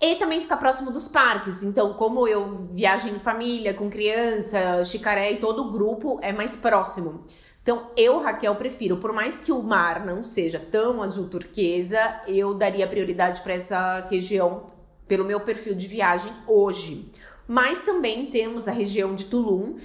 E 0.00 0.14
também 0.14 0.40
fica 0.40 0.56
próximo 0.56 0.92
dos 0.92 1.08
parques. 1.08 1.62
Então, 1.62 1.92
como 1.94 2.26
eu 2.28 2.68
viajo 2.72 3.08
em 3.08 3.18
família, 3.18 3.74
com 3.74 3.90
criança, 3.90 4.84
chicaré 4.84 5.32
e 5.32 5.36
todo 5.36 5.62
o 5.62 5.70
grupo, 5.72 6.20
é 6.22 6.32
mais 6.32 6.54
próximo. 6.54 7.24
Então, 7.62 7.90
eu, 7.96 8.20
Raquel, 8.20 8.54
prefiro, 8.54 8.96
por 8.96 9.12
mais 9.12 9.40
que 9.40 9.52
o 9.52 9.62
mar 9.62 10.06
não 10.06 10.24
seja 10.24 10.58
tão 10.58 11.02
azul 11.02 11.28
turquesa, 11.28 12.22
eu 12.26 12.54
daria 12.54 12.86
prioridade 12.86 13.42
para 13.42 13.54
essa 13.54 14.06
região 14.08 14.70
pelo 15.06 15.24
meu 15.24 15.40
perfil 15.40 15.74
de 15.74 15.86
viagem 15.86 16.32
hoje. 16.46 17.10
Mas 17.46 17.80
também 17.80 18.26
temos 18.26 18.68
a 18.68 18.72
região 18.72 19.14
de 19.14 19.26
Tulum, 19.26 19.76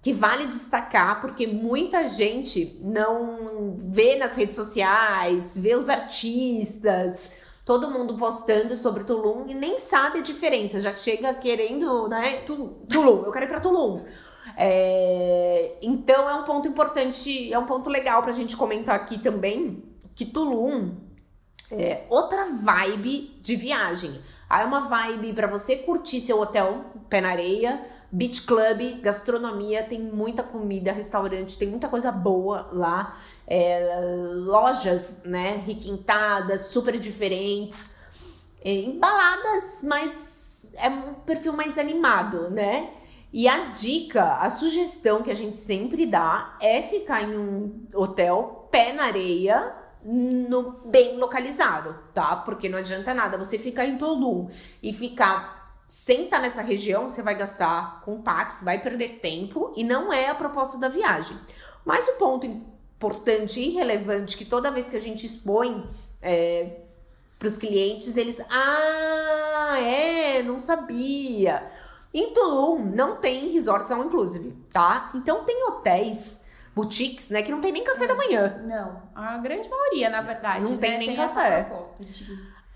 que 0.00 0.12
vale 0.12 0.46
destacar 0.46 1.20
porque 1.20 1.46
muita 1.46 2.06
gente 2.06 2.78
não 2.82 3.76
vê 3.78 4.16
nas 4.16 4.36
redes 4.36 4.54
sociais, 4.56 5.58
vê 5.58 5.74
os 5.74 5.88
artistas, 5.88 7.32
todo 7.70 7.88
mundo 7.88 8.16
postando 8.16 8.74
sobre 8.74 9.04
Tulum 9.04 9.44
e 9.46 9.54
nem 9.54 9.78
sabe 9.78 10.18
a 10.18 10.22
diferença, 10.22 10.82
já 10.82 10.92
chega 10.92 11.32
querendo, 11.34 12.08
né? 12.08 12.38
Tulum, 12.38 12.84
Tulum 12.88 13.22
eu 13.22 13.30
quero 13.30 13.44
ir 13.44 13.48
para 13.48 13.60
Tulum. 13.60 14.02
É, 14.56 15.76
então 15.80 16.28
é 16.28 16.34
um 16.34 16.42
ponto 16.42 16.66
importante, 16.66 17.52
é 17.52 17.56
um 17.56 17.66
ponto 17.66 17.88
legal 17.88 18.24
pra 18.24 18.32
gente 18.32 18.56
comentar 18.56 18.96
aqui 18.96 19.20
também 19.20 19.84
que 20.16 20.26
Tulum 20.26 20.96
é 21.70 22.06
outra 22.10 22.46
vibe 22.46 23.38
de 23.40 23.54
viagem. 23.54 24.20
Aí 24.48 24.64
é 24.64 24.66
uma 24.66 24.80
vibe 24.80 25.32
para 25.32 25.46
você 25.46 25.76
curtir 25.76 26.20
seu 26.20 26.40
hotel 26.40 26.86
pé 27.08 27.20
na 27.20 27.28
areia, 27.28 27.86
beach 28.10 28.42
club, 28.42 29.00
gastronomia, 29.00 29.84
tem 29.84 30.00
muita 30.00 30.42
comida, 30.42 30.90
restaurante, 30.90 31.56
tem 31.56 31.68
muita 31.68 31.86
coisa 31.86 32.10
boa 32.10 32.68
lá 32.72 33.16
é, 33.50 34.00
lojas, 34.36 35.22
né, 35.24 35.60
requintadas, 35.66 36.66
super 36.66 36.96
diferentes, 36.96 37.90
é, 38.64 38.72
embaladas, 38.72 39.82
mas 39.82 40.72
é 40.76 40.88
um 40.88 41.14
perfil 41.14 41.52
mais 41.52 41.76
animado, 41.76 42.48
né? 42.50 42.90
E 43.32 43.48
a 43.48 43.66
dica, 43.66 44.36
a 44.36 44.48
sugestão 44.48 45.22
que 45.22 45.30
a 45.30 45.34
gente 45.34 45.56
sempre 45.56 46.06
dá 46.06 46.56
é 46.60 46.80
ficar 46.82 47.22
em 47.22 47.36
um 47.36 47.86
hotel 47.94 48.68
pé 48.70 48.92
na 48.92 49.04
areia, 49.04 49.74
no, 50.04 50.80
bem 50.86 51.16
localizado, 51.16 51.96
tá? 52.14 52.36
Porque 52.36 52.68
não 52.68 52.78
adianta 52.78 53.12
nada 53.14 53.36
você 53.36 53.58
ficar 53.58 53.84
em 53.84 53.98
Tulum 53.98 54.48
e 54.82 54.92
ficar 54.92 55.60
sem 55.86 56.24
estar 56.24 56.38
nessa 56.38 56.62
região, 56.62 57.08
você 57.08 57.20
vai 57.20 57.34
gastar 57.34 58.02
com 58.02 58.22
táxi, 58.22 58.64
vai 58.64 58.80
perder 58.80 59.18
tempo 59.20 59.72
e 59.76 59.82
não 59.82 60.12
é 60.12 60.28
a 60.28 60.34
proposta 60.34 60.78
da 60.78 60.88
viagem. 60.88 61.36
Mas 61.84 62.06
o 62.08 62.12
ponto 62.12 62.46
importante 63.00 63.58
e 63.58 63.70
relevante 63.70 64.36
que 64.36 64.44
toda 64.44 64.70
vez 64.70 64.86
que 64.86 64.96
a 64.96 65.00
gente 65.00 65.24
expõe 65.24 65.88
é, 66.20 66.80
para 67.38 67.48
os 67.48 67.56
clientes, 67.56 68.18
eles. 68.18 68.38
Ah, 68.50 69.78
é, 69.80 70.42
não 70.42 70.60
sabia. 70.60 71.66
Em 72.12 72.34
Tulum 72.34 72.84
não 72.94 73.16
tem 73.16 73.48
resorts 73.48 73.90
all 73.90 74.04
inclusive, 74.04 74.52
tá? 74.70 75.10
Então 75.14 75.44
tem 75.44 75.64
hotéis, 75.64 76.42
boutiques, 76.74 77.30
né, 77.30 77.42
que 77.42 77.50
não 77.50 77.62
tem 77.62 77.72
nem 77.72 77.82
café 77.82 78.06
da 78.06 78.14
manhã. 78.14 78.62
Não, 78.66 79.02
a 79.14 79.38
grande 79.38 79.66
maioria, 79.70 80.10
na 80.10 80.20
verdade. 80.20 80.64
Não 80.64 80.72
né, 80.72 80.76
tem 80.76 80.98
nem 80.98 81.08
tem 81.08 81.16
café. 81.16 81.70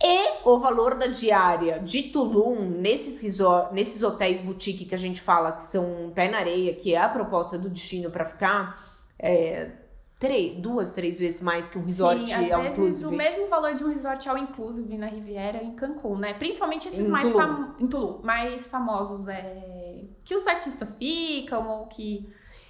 E 0.02 0.48
o 0.48 0.58
valor 0.58 0.94
da 0.94 1.06
diária 1.06 1.78
de 1.80 2.04
Tulum, 2.04 2.60
nesses, 2.60 3.22
resort, 3.22 3.74
nesses 3.74 4.02
hotéis 4.02 4.40
boutique 4.40 4.86
que 4.86 4.94
a 4.94 4.98
gente 4.98 5.20
fala 5.20 5.52
que 5.52 5.64
são 5.64 6.10
pé 6.14 6.28
na 6.28 6.38
areia, 6.38 6.74
que 6.74 6.94
é 6.94 6.98
a 6.98 7.08
proposta 7.08 7.58
do 7.58 7.68
destino 7.68 8.10
para 8.10 8.24
ficar, 8.24 8.78
é, 9.18 9.83
três, 10.24 10.56
duas, 10.56 10.94
três 10.94 11.18
vezes 11.18 11.42
mais 11.42 11.68
que 11.68 11.76
um 11.76 11.84
resort 11.84 12.26
Sim, 12.26 12.46
às 12.46 12.52
all 12.52 12.62
vezes 12.62 12.78
inclusive. 12.78 13.06
o 13.06 13.12
mesmo 13.12 13.46
valor 13.46 13.74
de 13.74 13.84
um 13.84 13.88
resort 13.92 14.26
all 14.26 14.38
inclusive 14.38 14.96
na 14.96 15.06
Riviera 15.06 15.62
em 15.62 15.72
Cancún, 15.72 16.16
né? 16.16 16.32
Principalmente 16.32 16.88
esses 16.88 17.08
em 17.08 17.10
mais 17.10 17.30
fam... 17.30 17.74
em 17.78 17.86
Tulum, 17.86 18.20
mais 18.22 18.66
famosos 18.66 19.28
é 19.28 20.04
que 20.24 20.34
os 20.34 20.46
artistas 20.46 20.94
ficam 20.94 21.68
ou 21.68 21.86
que 21.88 22.26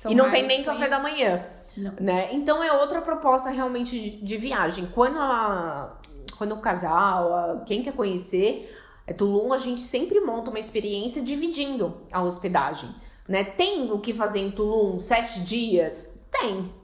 e 0.09 0.17
não 0.17 0.29
tem 0.31 0.45
nem 0.45 0.65
café 0.65 0.89
da 0.89 0.99
manhã, 0.99 1.47
não. 1.77 1.93
né? 2.01 2.29
Então 2.33 2.61
é 2.61 2.73
outra 2.73 3.01
proposta 3.01 3.51
realmente 3.51 3.99
de, 4.01 4.21
de 4.21 4.37
viagem. 4.37 4.87
Quando 4.93 5.17
a 5.21 5.97
quando 6.37 6.57
o 6.57 6.59
casal, 6.59 7.33
a, 7.33 7.61
quem 7.65 7.85
quer 7.85 7.93
conhecer 7.93 8.77
é 9.07 9.13
Tulum, 9.13 9.53
a 9.53 9.59
gente 9.59 9.81
sempre 9.81 10.19
monta 10.21 10.51
uma 10.51 10.59
experiência 10.59 11.23
dividindo 11.23 12.01
a 12.11 12.21
hospedagem, 12.21 12.91
né? 13.29 13.45
Tem 13.45 13.93
o 13.93 14.01
que 14.01 14.13
fazer 14.13 14.41
em 14.41 14.51
Tulum 14.51 14.99
sete 14.99 15.41
dias? 15.43 16.19
Tem. 16.33 16.83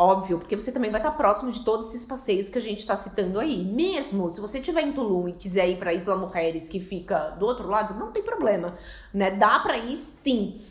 Óbvio, 0.00 0.38
porque 0.38 0.54
você 0.54 0.70
também 0.70 0.92
vai 0.92 1.00
estar 1.00 1.10
próximo 1.10 1.50
de 1.50 1.64
todos 1.64 1.88
esses 1.88 2.04
passeios 2.04 2.48
que 2.48 2.56
a 2.56 2.60
gente 2.60 2.78
está 2.78 2.94
citando 2.94 3.40
aí. 3.40 3.64
Mesmo 3.64 4.28
se 4.28 4.40
você 4.40 4.58
estiver 4.58 4.82
em 4.82 4.92
Tulum 4.92 5.26
e 5.26 5.32
quiser 5.32 5.68
ir 5.68 5.76
para 5.76 5.92
Isla 5.92 6.14
Mujeres, 6.14 6.68
que 6.68 6.78
fica 6.78 7.30
do 7.30 7.44
outro 7.44 7.66
lado, 7.66 7.98
não 7.98 8.12
tem 8.12 8.22
problema, 8.22 8.76
né? 9.12 9.32
Dá 9.32 9.58
para 9.58 9.76
ir 9.76 9.96
sim. 9.96 10.62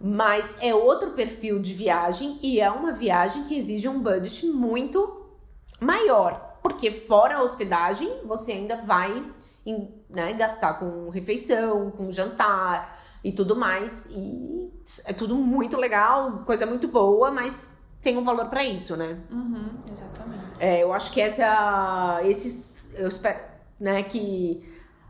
Mas 0.00 0.56
é 0.62 0.74
outro 0.74 1.10
perfil 1.10 1.58
de 1.58 1.74
viagem 1.74 2.38
e 2.42 2.60
é 2.62 2.70
uma 2.70 2.92
viagem 2.92 3.44
que 3.44 3.54
exige 3.54 3.86
um 3.90 4.00
budget 4.00 4.46
muito 4.46 5.20
maior. 5.78 6.56
Porque 6.62 6.90
fora 6.90 7.36
a 7.36 7.42
hospedagem, 7.42 8.10
você 8.24 8.52
ainda 8.52 8.76
vai 8.76 9.22
né, 10.08 10.32
gastar 10.32 10.78
com 10.78 11.10
refeição, 11.10 11.90
com 11.90 12.10
jantar 12.10 12.98
e 13.22 13.32
tudo 13.32 13.54
mais. 13.54 14.06
E 14.10 14.72
é 15.04 15.12
tudo 15.12 15.36
muito 15.36 15.76
legal, 15.76 16.38
coisa 16.46 16.64
muito 16.64 16.88
boa, 16.88 17.30
mas 17.30 17.81
tem 18.02 18.18
um 18.18 18.24
valor 18.24 18.46
para 18.46 18.64
isso, 18.64 18.96
né? 18.96 19.18
Uhum, 19.30 19.70
exatamente. 19.90 20.44
É, 20.58 20.82
eu 20.82 20.92
acho 20.92 21.12
que 21.12 21.20
essa, 21.20 22.20
esses, 22.24 22.88
eu 22.94 23.06
espero, 23.06 23.38
né, 23.78 24.02
que 24.02 24.62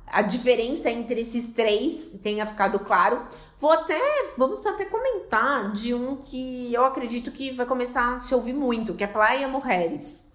a 0.07 0.21
diferença 0.21 0.91
entre 0.91 1.23
esses 1.23 1.49
três 1.51 2.19
tenha 2.23 2.45
ficado 2.45 2.79
claro. 2.81 3.27
Vou 3.59 3.73
até, 3.73 3.99
vamos 4.37 4.65
até 4.67 4.85
comentar 4.85 5.73
de 5.73 5.95
um 5.95 6.17
que 6.17 6.73
eu 6.75 6.85
acredito 6.85 7.31
que 7.31 7.51
vai 7.53 7.65
começar 7.65 8.17
a 8.17 8.21
se 8.21 8.35
ouvir 8.35 8.53
muito, 8.53 8.95
que 8.95 9.05
é 9.05 9.07
Playa 9.07 9.49
Mujeres. 9.49 10.29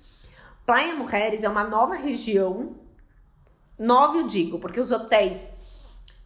Playa 0.65 0.95
Mujeres 0.95 1.43
é 1.43 1.49
uma 1.49 1.63
nova 1.63 1.95
região, 1.95 2.75
nova 3.77 4.17
eu 4.17 4.25
digo, 4.25 4.57
porque 4.59 4.79
os 4.79 4.91
hotéis 4.91 5.51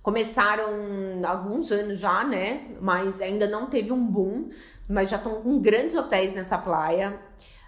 começaram 0.02 0.66
há 1.24 1.30
alguns 1.30 1.72
anos 1.72 2.00
já, 2.00 2.24
né? 2.24 2.76
Mas 2.80 3.22
ainda 3.22 3.48
não 3.48 3.68
teve 3.68 3.92
um 3.92 4.04
boom, 4.04 4.50
mas 4.90 5.10
já 5.10 5.18
estão 5.18 5.42
com 5.42 5.60
grandes 5.60 5.96
hotéis 5.96 6.34
nessa 6.34 6.58
praia. 6.58 7.20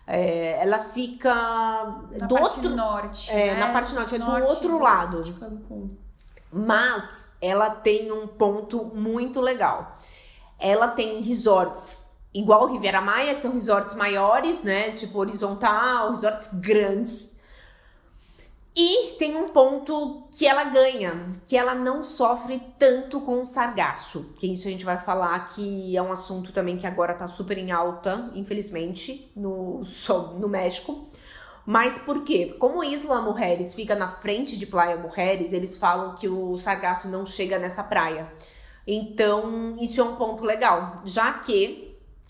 É, 0.05 0.61
ela 0.61 0.79
fica 0.79 1.33
Na 2.19 2.27
do 2.27 2.35
parte 2.35 2.57
outro 2.57 2.75
norte. 2.75 3.31
é, 3.31 3.53
né? 3.53 3.59
na 3.59 3.71
parte 3.71 3.95
norte, 3.95 4.15
é 4.15 4.19
do 4.19 4.25
Norte 4.25 4.51
outro 4.51 4.79
lado. 4.79 5.23
De 5.23 5.33
Cancún. 5.33 5.95
Mas 6.51 7.31
ela 7.41 7.69
tem 7.69 8.11
um 8.11 8.27
ponto 8.27 8.83
muito 8.93 9.39
legal. 9.39 9.93
Ela 10.59 10.89
tem 10.89 11.21
resorts 11.21 12.03
igual 12.33 12.63
o 12.63 12.71
Riviera 12.73 12.99
Maia, 12.99 13.33
que 13.33 13.41
são 13.41 13.51
resorts 13.51 13.95
maiores, 13.95 14.63
né? 14.63 14.91
Tipo 14.91 15.19
horizontal, 15.19 16.09
resorts 16.09 16.49
grandes. 16.53 17.32
E 18.75 19.15
tem 19.19 19.35
um 19.35 19.49
ponto 19.49 20.23
que 20.31 20.47
ela 20.47 20.63
ganha, 20.63 21.39
que 21.45 21.55
ela 21.55 21.75
não 21.75 22.03
sofre 22.03 22.59
tanto 22.79 23.21
com 23.21 23.41
o 23.41 23.45
sargaço. 23.45 24.33
Que 24.39 24.51
isso 24.51 24.67
a 24.67 24.71
gente 24.71 24.83
vai 24.83 24.97
falar 24.97 25.39
que 25.47 25.95
é 25.95 26.01
um 26.01 26.11
assunto 26.11 26.51
também 26.51 26.77
que 26.77 26.87
agora 26.87 27.13
tá 27.13 27.27
super 27.27 27.57
em 27.57 27.71
alta, 27.71 28.31
infelizmente, 28.33 29.31
no, 29.35 29.81
no 30.39 30.49
México. 30.49 31.07
Mas 31.65 31.99
por 31.99 32.23
quê? 32.23 32.55
Como 32.57 32.83
Isla 32.83 33.21
Mujeres 33.21 33.75
fica 33.75 33.95
na 33.95 34.07
frente 34.07 34.57
de 34.57 34.65
Playa 34.65 34.97
Mujeres, 34.97 35.53
eles 35.53 35.77
falam 35.77 36.15
que 36.15 36.27
o 36.27 36.57
sargaço 36.57 37.07
não 37.07 37.25
chega 37.25 37.59
nessa 37.59 37.83
praia. 37.83 38.27
Então, 38.85 39.77
isso 39.79 40.01
é 40.01 40.03
um 40.03 40.15
ponto 40.15 40.43
legal, 40.43 41.01
já 41.05 41.31
que 41.31 41.82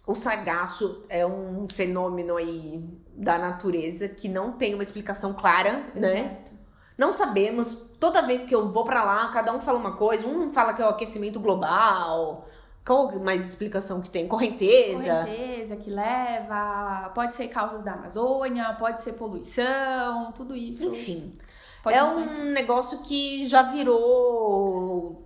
o 0.06 0.16
sargaço 0.16 1.06
é 1.08 1.26
um 1.26 1.66
fenômeno 1.74 2.36
aí 2.36 2.84
da 3.16 3.38
natureza 3.38 4.10
que 4.10 4.28
não 4.28 4.52
tem 4.52 4.74
uma 4.74 4.84
explicação 4.84 5.34
clara, 5.34 5.86
né? 5.96 6.20
Exato. 6.20 6.54
Não 6.98 7.12
sabemos. 7.12 7.96
Toda 8.00 8.22
vez 8.22 8.46
que 8.46 8.54
eu 8.54 8.72
vou 8.72 8.84
pra 8.84 9.04
lá, 9.04 9.28
cada 9.30 9.54
um 9.54 9.62
fala 9.62 9.80
uma 9.80 9.96
coisa. 9.96 10.28
Um 10.28 10.52
fala 10.52 10.74
que 10.74 10.82
é 10.82 10.86
o 10.86 10.90
aquecimento 10.90 11.40
global. 11.40 12.48
Qual 12.86 13.18
mais 13.20 13.48
explicação 13.48 14.02
que 14.02 14.10
tem? 14.10 14.28
Correnteza. 14.28 15.22
Correnteza 15.22 15.76
que 15.78 15.90
leva, 15.90 17.12
pode 17.16 17.34
ser 17.34 17.48
causas 17.48 17.82
da 17.82 17.94
Amazônia, 17.94 18.76
pode 18.78 19.02
ser 19.02 19.14
poluição, 19.14 20.34
tudo 20.34 20.54
isso. 20.54 20.90
Enfim. 20.90 21.38
Pode 21.82 21.98
é 21.98 22.04
um 22.04 22.52
negócio 22.52 23.00
que 23.00 23.48
já 23.48 23.62
virou, 23.64 25.23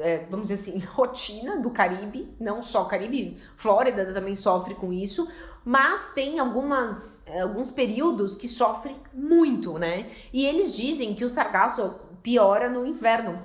é, 0.00 0.26
vamos 0.30 0.48
dizer 0.48 0.54
assim, 0.60 0.78
rotina 0.92 1.56
do 1.56 1.70
Caribe. 1.70 2.34
Não 2.40 2.62
só 2.62 2.82
o 2.82 2.86
Caribe, 2.86 3.38
Flórida 3.56 4.12
também 4.12 4.34
sofre 4.34 4.74
com 4.74 4.92
isso. 4.92 5.28
Mas 5.64 6.12
tem 6.14 6.38
algumas, 6.38 7.22
é, 7.26 7.40
alguns 7.40 7.70
períodos 7.70 8.36
que 8.36 8.48
sofrem 8.48 8.96
muito, 9.12 9.78
né? 9.78 10.06
E 10.32 10.46
eles 10.46 10.74
dizem 10.74 11.14
que 11.14 11.24
o 11.24 11.28
sargaço 11.28 11.94
piora 12.22 12.70
no 12.70 12.86
inverno, 12.86 13.38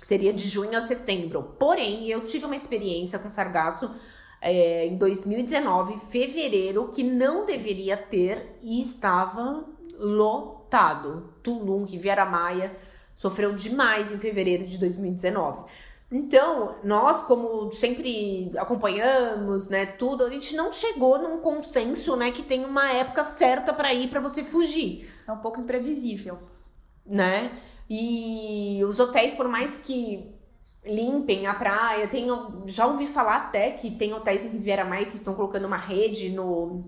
que 0.00 0.06
seria 0.06 0.32
de 0.32 0.46
junho 0.46 0.76
a 0.76 0.80
setembro. 0.80 1.54
Porém, 1.58 2.06
eu 2.08 2.24
tive 2.24 2.44
uma 2.44 2.56
experiência 2.56 3.18
com 3.18 3.30
sargaço 3.30 3.90
é, 4.40 4.86
em 4.86 4.96
2019, 4.96 5.98
fevereiro, 5.98 6.88
que 6.88 7.02
não 7.02 7.46
deveria 7.46 7.96
ter 7.96 8.58
e 8.62 8.80
estava 8.80 9.64
lotado. 9.98 11.34
Tulum, 11.42 11.84
Riviera 11.84 12.24
Maia, 12.24 12.76
sofreu 13.16 13.52
demais 13.54 14.12
em 14.12 14.18
fevereiro 14.18 14.64
de 14.66 14.78
2019. 14.78 15.64
Então, 16.12 16.76
nós, 16.84 17.22
como 17.22 17.72
sempre 17.72 18.52
acompanhamos, 18.56 19.68
né, 19.68 19.86
tudo, 19.86 20.24
a 20.24 20.30
gente 20.30 20.54
não 20.54 20.70
chegou 20.70 21.18
num 21.18 21.38
consenso, 21.40 22.14
né, 22.16 22.30
que 22.30 22.42
tem 22.44 22.64
uma 22.64 22.88
época 22.92 23.24
certa 23.24 23.72
para 23.72 23.92
ir 23.92 24.08
para 24.08 24.20
você 24.20 24.44
fugir 24.44 25.10
É 25.26 25.32
um 25.32 25.38
pouco 25.38 25.60
imprevisível. 25.60 26.38
né? 27.04 27.58
E 27.88 28.80
os 28.84 28.98
hotéis, 29.00 29.34
por 29.34 29.48
mais 29.48 29.78
que 29.78 30.34
limpem 30.84 31.46
a 31.46 31.54
praia, 31.54 32.08
tem, 32.08 32.26
já 32.66 32.86
ouvi 32.86 33.06
falar 33.06 33.36
até 33.36 33.70
que 33.72 33.90
tem 33.90 34.12
hotéis 34.14 34.44
em 34.44 34.50
Riviera 34.50 34.84
Maia 34.84 35.06
que 35.06 35.16
estão 35.16 35.34
colocando 35.34 35.66
uma 35.66 35.76
rede 35.76 36.30
no, 36.30 36.84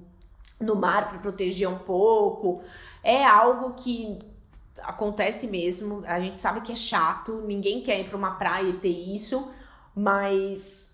no 0.60 0.76
mar 0.76 1.08
para 1.08 1.18
proteger 1.18 1.68
um 1.68 1.78
pouco. 1.78 2.62
É 3.02 3.24
algo 3.24 3.74
que 3.74 4.18
acontece 4.82 5.46
mesmo. 5.48 6.02
A 6.06 6.18
gente 6.20 6.38
sabe 6.38 6.60
que 6.60 6.72
é 6.72 6.74
chato, 6.74 7.42
ninguém 7.46 7.80
quer 7.82 8.00
ir 8.00 8.04
para 8.04 8.16
uma 8.16 8.32
praia 8.32 8.68
e 8.68 8.72
ter 8.74 8.88
isso, 8.88 9.50
mas 9.94 10.90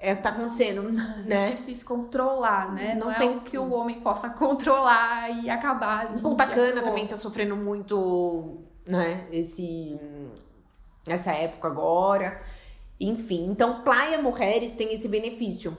é 0.00 0.12
o 0.12 0.16
que 0.16 0.22
tá 0.22 0.28
acontecendo, 0.30 0.82
É 1.24 1.28
né? 1.28 1.50
difícil 1.50 1.86
controlar, 1.86 2.72
né? 2.72 2.94
Não 2.94 3.06
Não, 3.06 3.12
é 3.12 3.18
tem- 3.18 3.28
algo 3.28 3.40
que 3.40 3.58
o 3.58 3.72
homem 3.72 4.00
possa 4.00 4.28
controlar 4.36 5.30
e 5.42 5.48
acabar. 5.50 6.12
Punta 6.20 6.44
dia 6.46 6.54
Cana 6.54 6.82
também 6.82 7.06
tá 7.06 7.16
sofrendo 7.16 7.56
muito, 7.56 8.58
né, 8.86 9.26
esse 9.32 9.98
essa 11.08 11.32
época 11.32 11.68
agora. 11.68 12.40
Enfim, 13.00 13.46
então 13.50 13.82
Playa 13.82 14.20
Mujeres 14.20 14.72
tem 14.72 14.92
esse 14.92 15.08
benefício 15.08 15.76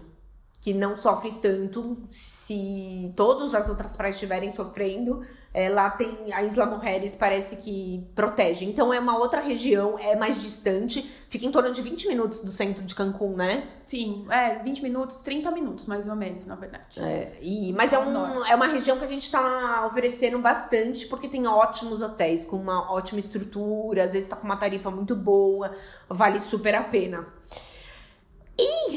que 0.59 0.73
não 0.73 0.97
sofre 0.97 1.31
tanto 1.41 1.97
se 2.09 3.13
todas 3.15 3.53
as 3.53 3.69
outras 3.69 3.95
praias 3.95 4.15
estiverem 4.15 4.49
sofrendo. 4.49 5.23
é, 5.53 5.69
lá 5.69 5.89
tem 5.89 6.15
a 6.31 6.43
Isla 6.43 6.67
Mujeres 6.67 7.15
parece 7.15 7.57
que 7.57 8.07
protege. 8.13 8.65
Então 8.65 8.93
é 8.93 8.99
uma 8.99 9.17
outra 9.17 9.41
região, 9.41 9.97
é 9.97 10.15
mais 10.15 10.41
distante, 10.41 11.09
fica 11.29 11.45
em 11.45 11.51
torno 11.51 11.71
de 11.71 11.81
20 11.81 12.07
minutos 12.07 12.43
do 12.43 12.51
centro 12.51 12.83
de 12.83 12.93
Cancún, 12.93 13.35
né? 13.35 13.63
Sim, 13.85 14.27
é 14.29 14.59
20 14.59 14.83
minutos, 14.83 15.21
30 15.23 15.49
minutos, 15.49 15.85
mais 15.85 16.07
ou 16.07 16.15
menos, 16.15 16.45
na 16.45 16.55
verdade. 16.55 16.99
É, 16.99 17.37
e, 17.41 17.73
mas 17.73 17.91
é, 17.93 17.97
um, 17.97 18.45
é 18.45 18.55
uma 18.55 18.67
região 18.67 18.97
que 18.97 19.05
a 19.05 19.07
gente 19.07 19.31
tá 19.31 19.87
oferecendo 19.87 20.37
bastante, 20.37 21.07
porque 21.07 21.27
tem 21.27 21.47
ótimos 21.47 22.01
hotéis 22.01 22.45
com 22.45 22.57
uma 22.57 22.91
ótima 22.91 23.19
estrutura, 23.19 24.03
às 24.03 24.13
vezes 24.13 24.27
tá 24.27 24.35
com 24.35 24.45
uma 24.45 24.57
tarifa 24.57 24.91
muito 24.91 25.15
boa, 25.15 25.71
vale 26.09 26.39
super 26.39 26.75
a 26.75 26.83
pena. 26.83 27.25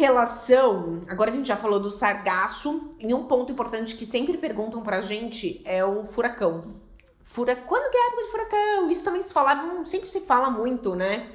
Relação, 0.00 1.02
agora 1.08 1.30
a 1.30 1.34
gente 1.34 1.46
já 1.46 1.56
falou 1.56 1.78
do 1.78 1.90
sargaço, 1.90 2.94
e 2.98 3.12
um 3.12 3.24
ponto 3.24 3.52
importante 3.52 3.96
que 3.96 4.06
sempre 4.06 4.38
perguntam 4.38 4.82
pra 4.82 5.02
gente 5.02 5.60
é 5.64 5.84
o 5.84 6.06
furacão. 6.06 6.64
Fura... 7.22 7.54
Quando 7.54 7.90
que 7.90 7.96
é 7.98 8.00
a 8.00 8.06
época 8.06 8.22
de 8.22 8.30
furacão? 8.30 8.90
Isso 8.90 9.04
também 9.04 9.20
se 9.20 9.32
falava, 9.32 9.84
sempre 9.84 10.08
se 10.08 10.22
fala 10.22 10.48
muito, 10.48 10.96
né? 10.96 11.30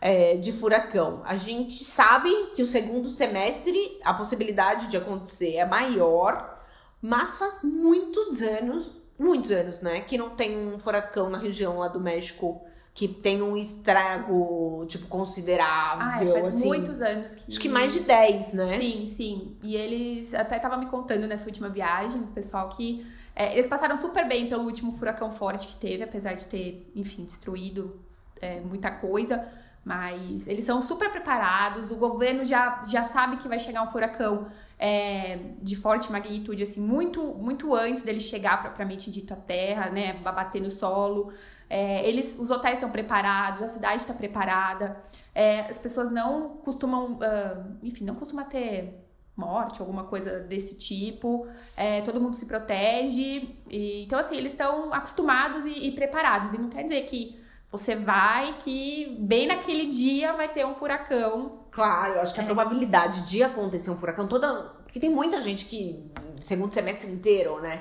é, 0.00 0.36
de 0.36 0.52
furacão. 0.52 1.20
A 1.24 1.36
gente 1.36 1.84
sabe 1.84 2.30
que 2.54 2.62
o 2.62 2.66
segundo 2.66 3.10
semestre 3.10 3.98
a 4.02 4.14
possibilidade 4.14 4.88
de 4.88 4.96
acontecer 4.96 5.56
é 5.56 5.66
maior, 5.66 6.58
mas 7.02 7.36
faz 7.36 7.62
muitos 7.62 8.40
anos, 8.40 8.92
muitos 9.18 9.50
anos, 9.50 9.80
né, 9.80 10.00
que 10.00 10.16
não 10.16 10.30
tem 10.30 10.56
um 10.56 10.78
furacão 10.78 11.28
na 11.28 11.38
região 11.38 11.78
lá 11.78 11.88
do 11.88 12.00
México 12.00 12.64
que 13.00 13.08
tem 13.08 13.40
um 13.40 13.56
estrago, 13.56 14.84
tipo, 14.86 15.06
Ah, 15.06 15.08
considerável, 15.08 16.34
faz 16.34 16.48
assim. 16.48 16.68
muitos 16.68 17.00
anos 17.00 17.34
que. 17.34 17.50
Acho 17.50 17.58
que 17.58 17.68
mais 17.70 17.94
de 17.94 18.00
10, 18.00 18.52
né? 18.52 18.78
Sim, 18.78 19.06
sim. 19.06 19.56
E 19.62 19.74
eles 19.74 20.34
até 20.34 20.56
estavam 20.56 20.78
me 20.78 20.84
contando 20.84 21.26
nessa 21.26 21.46
última 21.46 21.70
viagem, 21.70 22.20
pessoal 22.34 22.68
que. 22.68 23.06
é, 23.34 23.54
eles 23.54 23.66
passaram 23.68 23.96
super 23.96 24.28
bem 24.28 24.50
pelo 24.50 24.64
último 24.64 24.92
furacão 24.98 25.30
forte 25.30 25.66
que 25.68 25.78
teve, 25.78 26.02
apesar 26.02 26.34
de 26.34 26.44
ter, 26.44 26.92
enfim, 26.94 27.24
destruído 27.24 27.98
é, 28.38 28.60
muita 28.60 28.90
coisa. 28.90 29.48
Mas 29.84 30.46
eles 30.46 30.64
são 30.64 30.82
super 30.82 31.10
preparados, 31.10 31.90
o 31.90 31.96
governo 31.96 32.44
já, 32.44 32.82
já 32.84 33.04
sabe 33.04 33.38
que 33.38 33.48
vai 33.48 33.58
chegar 33.58 33.82
um 33.82 33.90
furacão 33.90 34.46
é, 34.78 35.38
de 35.60 35.76
forte 35.76 36.10
magnitude, 36.10 36.62
assim, 36.62 36.80
muito, 36.80 37.22
muito 37.34 37.74
antes 37.74 38.02
dele 38.02 38.20
chegar 38.20 38.62
propriamente 38.62 39.10
dito 39.10 39.34
à 39.34 39.36
terra, 39.36 39.90
né? 39.90 40.14
Bater 40.14 40.60
no 40.60 40.70
solo. 40.70 41.32
É, 41.68 42.08
eles, 42.08 42.36
os 42.38 42.50
hotéis 42.50 42.74
estão 42.74 42.90
preparados, 42.90 43.62
a 43.62 43.68
cidade 43.68 44.02
está 44.02 44.14
preparada. 44.14 45.00
É, 45.34 45.60
as 45.60 45.78
pessoas 45.78 46.10
não 46.10 46.56
costumam, 46.58 47.18
ah, 47.22 47.62
enfim, 47.82 48.04
não 48.04 48.14
costuma 48.14 48.44
ter 48.44 49.06
morte, 49.36 49.80
alguma 49.80 50.04
coisa 50.04 50.40
desse 50.40 50.76
tipo. 50.76 51.46
É, 51.76 52.00
todo 52.02 52.20
mundo 52.20 52.34
se 52.34 52.46
protege. 52.46 53.54
E, 53.70 54.04
então, 54.04 54.18
assim, 54.18 54.36
eles 54.36 54.52
estão 54.52 54.92
acostumados 54.92 55.64
e, 55.64 55.88
e 55.88 55.92
preparados. 55.92 56.54
E 56.54 56.58
não 56.58 56.68
quer 56.68 56.82
dizer 56.82 57.02
que 57.02 57.39
você 57.70 57.94
vai 57.94 58.56
que 58.58 59.16
bem 59.20 59.46
naquele 59.46 59.86
dia 59.86 60.32
vai 60.32 60.48
ter 60.48 60.66
um 60.66 60.74
furacão. 60.74 61.60
Claro, 61.70 62.14
eu 62.14 62.20
acho 62.20 62.32
É. 62.32 62.34
que 62.34 62.40
a 62.40 62.44
probabilidade 62.44 63.22
de 63.22 63.42
acontecer 63.42 63.90
um 63.90 63.96
furacão 63.96 64.26
toda. 64.26 64.74
Porque 64.84 64.98
tem 64.98 65.10
muita 65.10 65.40
gente 65.40 65.66
que, 65.66 66.04
segundo 66.42 66.72
semestre 66.74 67.10
inteiro, 67.10 67.60
né? 67.60 67.80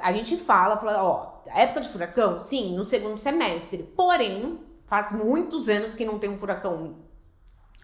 A 0.00 0.10
gente 0.10 0.36
fala, 0.36 0.76
fala, 0.76 1.04
ó, 1.04 1.34
época 1.54 1.80
de 1.80 1.88
furacão, 1.88 2.40
sim, 2.40 2.76
no 2.76 2.84
segundo 2.84 3.16
semestre. 3.18 3.84
Porém, 3.96 4.58
faz 4.86 5.12
muitos 5.12 5.68
anos 5.68 5.94
que 5.94 6.04
não 6.04 6.18
tem 6.18 6.28
um 6.28 6.38
furacão 6.38 6.96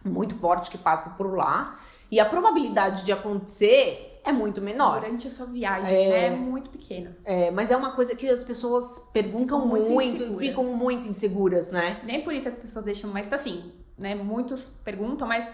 muito 0.04 0.34
forte 0.36 0.68
que 0.68 0.78
passa 0.78 1.10
por 1.10 1.36
lá. 1.36 1.78
E 2.10 2.18
a 2.18 2.24
probabilidade 2.24 3.04
de 3.04 3.12
acontecer 3.12 4.09
é 4.24 4.32
muito 4.32 4.60
menor. 4.60 5.00
Durante 5.00 5.28
a 5.28 5.30
sua 5.30 5.46
viagem, 5.46 5.96
é, 5.96 6.08
né? 6.08 6.26
É 6.26 6.30
muito 6.30 6.70
pequena. 6.70 7.16
É, 7.24 7.50
mas 7.50 7.70
é 7.70 7.76
uma 7.76 7.92
coisa 7.92 8.14
que 8.14 8.28
as 8.28 8.44
pessoas 8.44 9.10
perguntam 9.12 9.66
muito, 9.66 9.90
muito 9.90 10.38
ficam 10.38 10.64
muito 10.64 11.06
inseguras, 11.06 11.70
né? 11.70 12.00
Nem 12.04 12.22
por 12.22 12.32
isso 12.32 12.48
as 12.48 12.54
pessoas 12.54 12.84
deixam, 12.84 13.10
mas 13.10 13.32
assim, 13.32 13.72
né? 13.96 14.14
Muitos 14.14 14.68
perguntam, 14.68 15.26
mas 15.26 15.50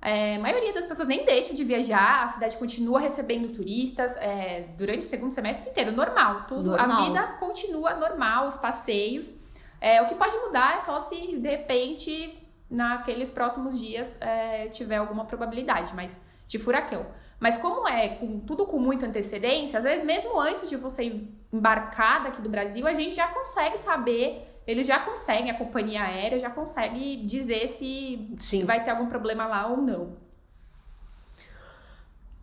é, 0.00 0.36
a 0.36 0.38
maioria 0.38 0.72
das 0.72 0.84
pessoas 0.84 1.08
nem 1.08 1.24
deixa 1.24 1.54
de 1.54 1.64
viajar, 1.64 2.24
a 2.24 2.28
cidade 2.28 2.56
continua 2.56 3.00
recebendo 3.00 3.54
turistas 3.54 4.16
é, 4.18 4.68
durante 4.76 5.00
o 5.00 5.02
segundo 5.02 5.32
semestre 5.32 5.70
inteiro, 5.70 5.92
normal, 5.92 6.44
tudo, 6.46 6.70
normal. 6.70 7.02
a 7.02 7.06
vida 7.06 7.26
continua 7.40 7.94
normal, 7.94 8.46
os 8.46 8.56
passeios. 8.56 9.34
É, 9.80 10.00
o 10.02 10.06
que 10.06 10.14
pode 10.14 10.36
mudar 10.38 10.76
é 10.76 10.80
só 10.80 11.00
se 11.00 11.36
de 11.36 11.48
repente 11.48 12.42
naqueles 12.70 13.30
próximos 13.30 13.78
dias 13.78 14.16
é, 14.20 14.68
tiver 14.68 14.96
alguma 14.96 15.24
probabilidade, 15.24 15.94
mas 15.94 16.20
de 16.46 16.58
furacão. 16.58 17.06
Mas 17.38 17.58
como 17.58 17.86
é 17.86 18.08
com, 18.16 18.40
tudo 18.40 18.66
com 18.66 18.78
muita 18.78 19.06
antecedência, 19.06 19.78
às 19.78 19.84
vezes 19.84 20.04
mesmo 20.04 20.38
antes 20.40 20.68
de 20.68 20.76
você 20.76 21.28
embarcar 21.52 22.24
daqui 22.24 22.40
do 22.40 22.48
Brasil, 22.48 22.86
a 22.86 22.94
gente 22.94 23.16
já 23.16 23.28
consegue 23.28 23.78
saber 23.78 24.52
eles 24.66 24.86
já 24.86 24.98
conseguem, 24.98 25.50
a 25.50 25.56
companhia 25.56 26.02
aérea 26.02 26.38
já 26.38 26.50
consegue 26.50 27.18
dizer 27.18 27.68
se 27.68 28.34
Sim. 28.40 28.64
vai 28.64 28.82
ter 28.82 28.90
algum 28.90 29.06
problema 29.06 29.46
lá 29.46 29.68
ou 29.68 29.76
não. 29.76 30.16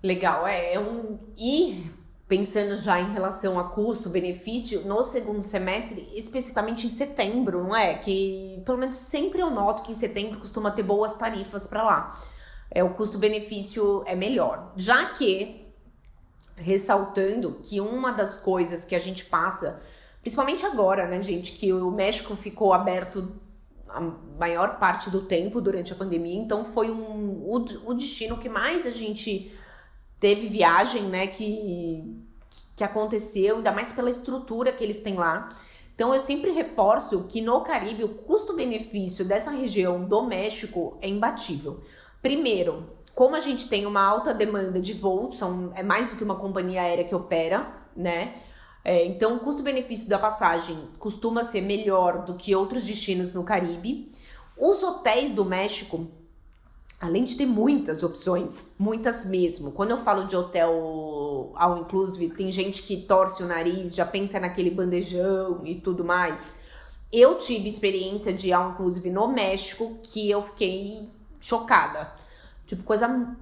Legal, 0.02 0.48
é, 0.48 0.74
é 0.74 0.80
um. 0.80 1.20
E 1.38 1.92
pensando 2.28 2.78
já 2.78 3.00
em 3.00 3.12
relação 3.12 3.60
a 3.60 3.66
custo-benefício, 3.66 4.82
no 4.86 5.04
segundo 5.04 5.42
semestre, 5.42 6.10
especificamente 6.16 6.88
em 6.88 6.90
setembro, 6.90 7.64
não 7.64 7.76
é? 7.76 7.94
Que 7.96 8.62
pelo 8.66 8.78
menos 8.78 8.96
sempre 8.96 9.42
eu 9.42 9.50
noto 9.50 9.84
que 9.84 9.92
em 9.92 9.96
setembro 9.96 10.40
costuma 10.40 10.72
ter 10.72 10.84
boas 10.84 11.16
tarifas 11.16 11.68
para 11.68 11.84
lá. 11.84 12.20
É, 12.74 12.84
o 12.84 12.90
custo-benefício 12.90 14.04
é 14.06 14.16
melhor. 14.16 14.74
Já 14.76 15.06
que, 15.06 15.66
ressaltando 16.56 17.60
que 17.62 17.80
uma 17.80 18.12
das 18.12 18.36
coisas 18.38 18.84
que 18.84 18.96
a 18.96 19.00
gente 19.00 19.26
passa 19.26 19.82
Principalmente 20.24 20.66
agora, 20.66 21.06
né, 21.06 21.22
gente, 21.22 21.52
que 21.52 21.74
o 21.74 21.92
México 21.92 22.34
ficou 22.34 22.72
aberto 22.72 23.30
a 23.90 24.00
maior 24.40 24.80
parte 24.80 25.10
do 25.10 25.24
tempo 25.24 25.60
durante 25.60 25.92
a 25.92 25.96
pandemia, 25.98 26.40
então 26.40 26.64
foi 26.64 26.90
um, 26.90 27.44
o, 27.46 27.58
o 27.86 27.94
destino 27.94 28.38
que 28.38 28.48
mais 28.48 28.88
a 28.88 28.90
gente 28.90 29.54
teve 30.22 30.48
viagem, 30.48 31.04
né, 31.04 31.28
que, 31.28 32.24
que 32.74 32.86
aconteceu, 32.86 33.58
ainda 33.58 33.74
mais 33.74 33.92
pela 33.92 34.10
estrutura 34.10 34.72
que 34.72 34.82
eles 34.82 35.02
têm 35.02 35.16
lá. 35.16 35.50
Então 35.94 36.14
eu 36.14 36.22
sempre 36.22 36.52
reforço 36.52 37.26
que 37.26 37.42
no 37.42 37.60
Caribe 37.60 38.06
o 38.06 38.10
custo-benefício 38.10 39.26
dessa 39.26 39.52
região 39.52 40.06
do 40.06 40.24
México 40.24 40.98
é 41.02 41.10
imbatível. 41.10 41.84
Primeiro, 42.24 42.86
como 43.14 43.36
a 43.36 43.42
gente 43.42 43.68
tem 43.68 43.86
uma 43.86 44.02
alta 44.02 44.34
demanda 44.34 44.80
de 44.80 44.94
voos, 44.94 45.38
são, 45.38 45.74
é 45.76 45.84
mais 45.84 46.10
do 46.10 46.16
que 46.16 46.24
uma 46.24 46.38
companhia 46.38 46.82
aérea 46.82 47.04
que 47.04 47.14
opera, 47.14 47.68
né? 47.94 48.36
É, 48.86 49.06
então, 49.06 49.36
o 49.36 49.40
custo-benefício 49.42 50.08
da 50.08 50.18
passagem 50.18 50.88
costuma 50.98 51.44
ser 51.44 51.60
melhor 51.60 52.24
do 52.24 52.36
que 52.36 52.56
outros 52.56 52.86
destinos 52.86 53.34
no 53.34 53.44
Caribe. 53.44 54.10
Os 54.58 54.82
hotéis 54.84 55.34
do 55.34 55.44
México, 55.44 56.08
além 57.00 57.26
de 57.26 57.36
ter 57.36 57.46
muitas 57.46 58.04
opções, 58.04 58.76
muitas 58.80 59.26
mesmo. 59.26 59.74
Quando 59.74 59.92
eu 59.92 59.98
falo 59.98 60.24
de 60.24 60.36
hotel 60.36 61.52
all 61.56 61.78
inclusive, 61.78 62.30
tem 62.30 62.50
gente 62.50 62.84
que 62.84 63.02
torce 63.02 63.44
o 63.44 63.48
nariz, 63.48 63.94
já 63.94 64.06
pensa 64.06 64.40
naquele 64.40 64.72
bandejão 64.72 65.62
e 65.66 65.76
tudo 65.76 66.06
mais. 66.06 66.60
Eu 67.12 67.38
tive 67.38 67.68
experiência 67.68 68.32
de 68.32 68.54
all 68.54 68.72
inclusive 68.72 69.10
no 69.10 69.28
México 69.28 69.98
que 70.04 70.30
eu 70.30 70.42
fiquei 70.42 71.10
chocada. 71.44 72.10
Tipo, 72.66 72.84
coisa 72.84 73.36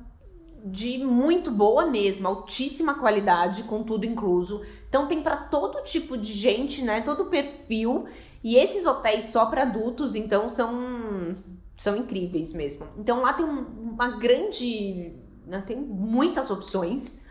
de 0.65 0.97
muito 0.97 1.51
boa 1.51 1.85
mesmo, 1.85 2.27
altíssima 2.27 2.95
qualidade, 2.95 3.63
com 3.63 3.83
tudo 3.83 4.05
incluso. 4.05 4.61
Então 4.89 5.07
tem 5.07 5.21
para 5.21 5.37
todo 5.37 5.83
tipo 5.83 6.17
de 6.17 6.33
gente, 6.33 6.81
né? 6.81 7.01
Todo 7.01 7.25
perfil. 7.25 8.05
E 8.43 8.55
esses 8.55 8.85
hotéis 8.85 9.25
só 9.25 9.45
para 9.45 9.63
adultos, 9.63 10.15
então 10.15 10.49
são 10.49 11.35
são 11.77 11.95
incríveis 11.95 12.53
mesmo. 12.53 12.87
Então 12.97 13.21
lá 13.21 13.33
tem 13.33 13.45
uma 13.45 14.09
grande, 14.17 15.13
né? 15.45 15.63
tem 15.65 15.77
muitas 15.77 16.51
opções. 16.51 17.25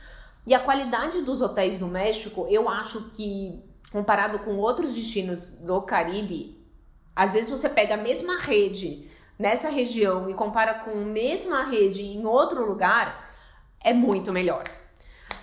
E 0.46 0.54
a 0.54 0.58
qualidade 0.58 1.22
dos 1.22 1.40
hotéis 1.40 1.78
no 1.78 1.86
México, 1.86 2.46
eu 2.48 2.68
acho 2.68 3.10
que 3.10 3.62
comparado 3.92 4.38
com 4.40 4.56
outros 4.56 4.94
destinos 4.94 5.56
do 5.56 5.82
Caribe, 5.82 6.56
às 7.14 7.34
vezes 7.34 7.50
você 7.50 7.68
pega 7.68 7.94
a 7.94 7.98
mesma 7.98 8.38
rede 8.38 9.08
nessa 9.40 9.70
região 9.70 10.28
e 10.28 10.34
compara 10.34 10.74
com 10.74 10.90
a 10.90 11.04
mesma 11.04 11.64
rede 11.64 12.02
em 12.02 12.26
outro 12.26 12.66
lugar, 12.66 13.26
é 13.82 13.90
muito 13.94 14.30
melhor. 14.30 14.62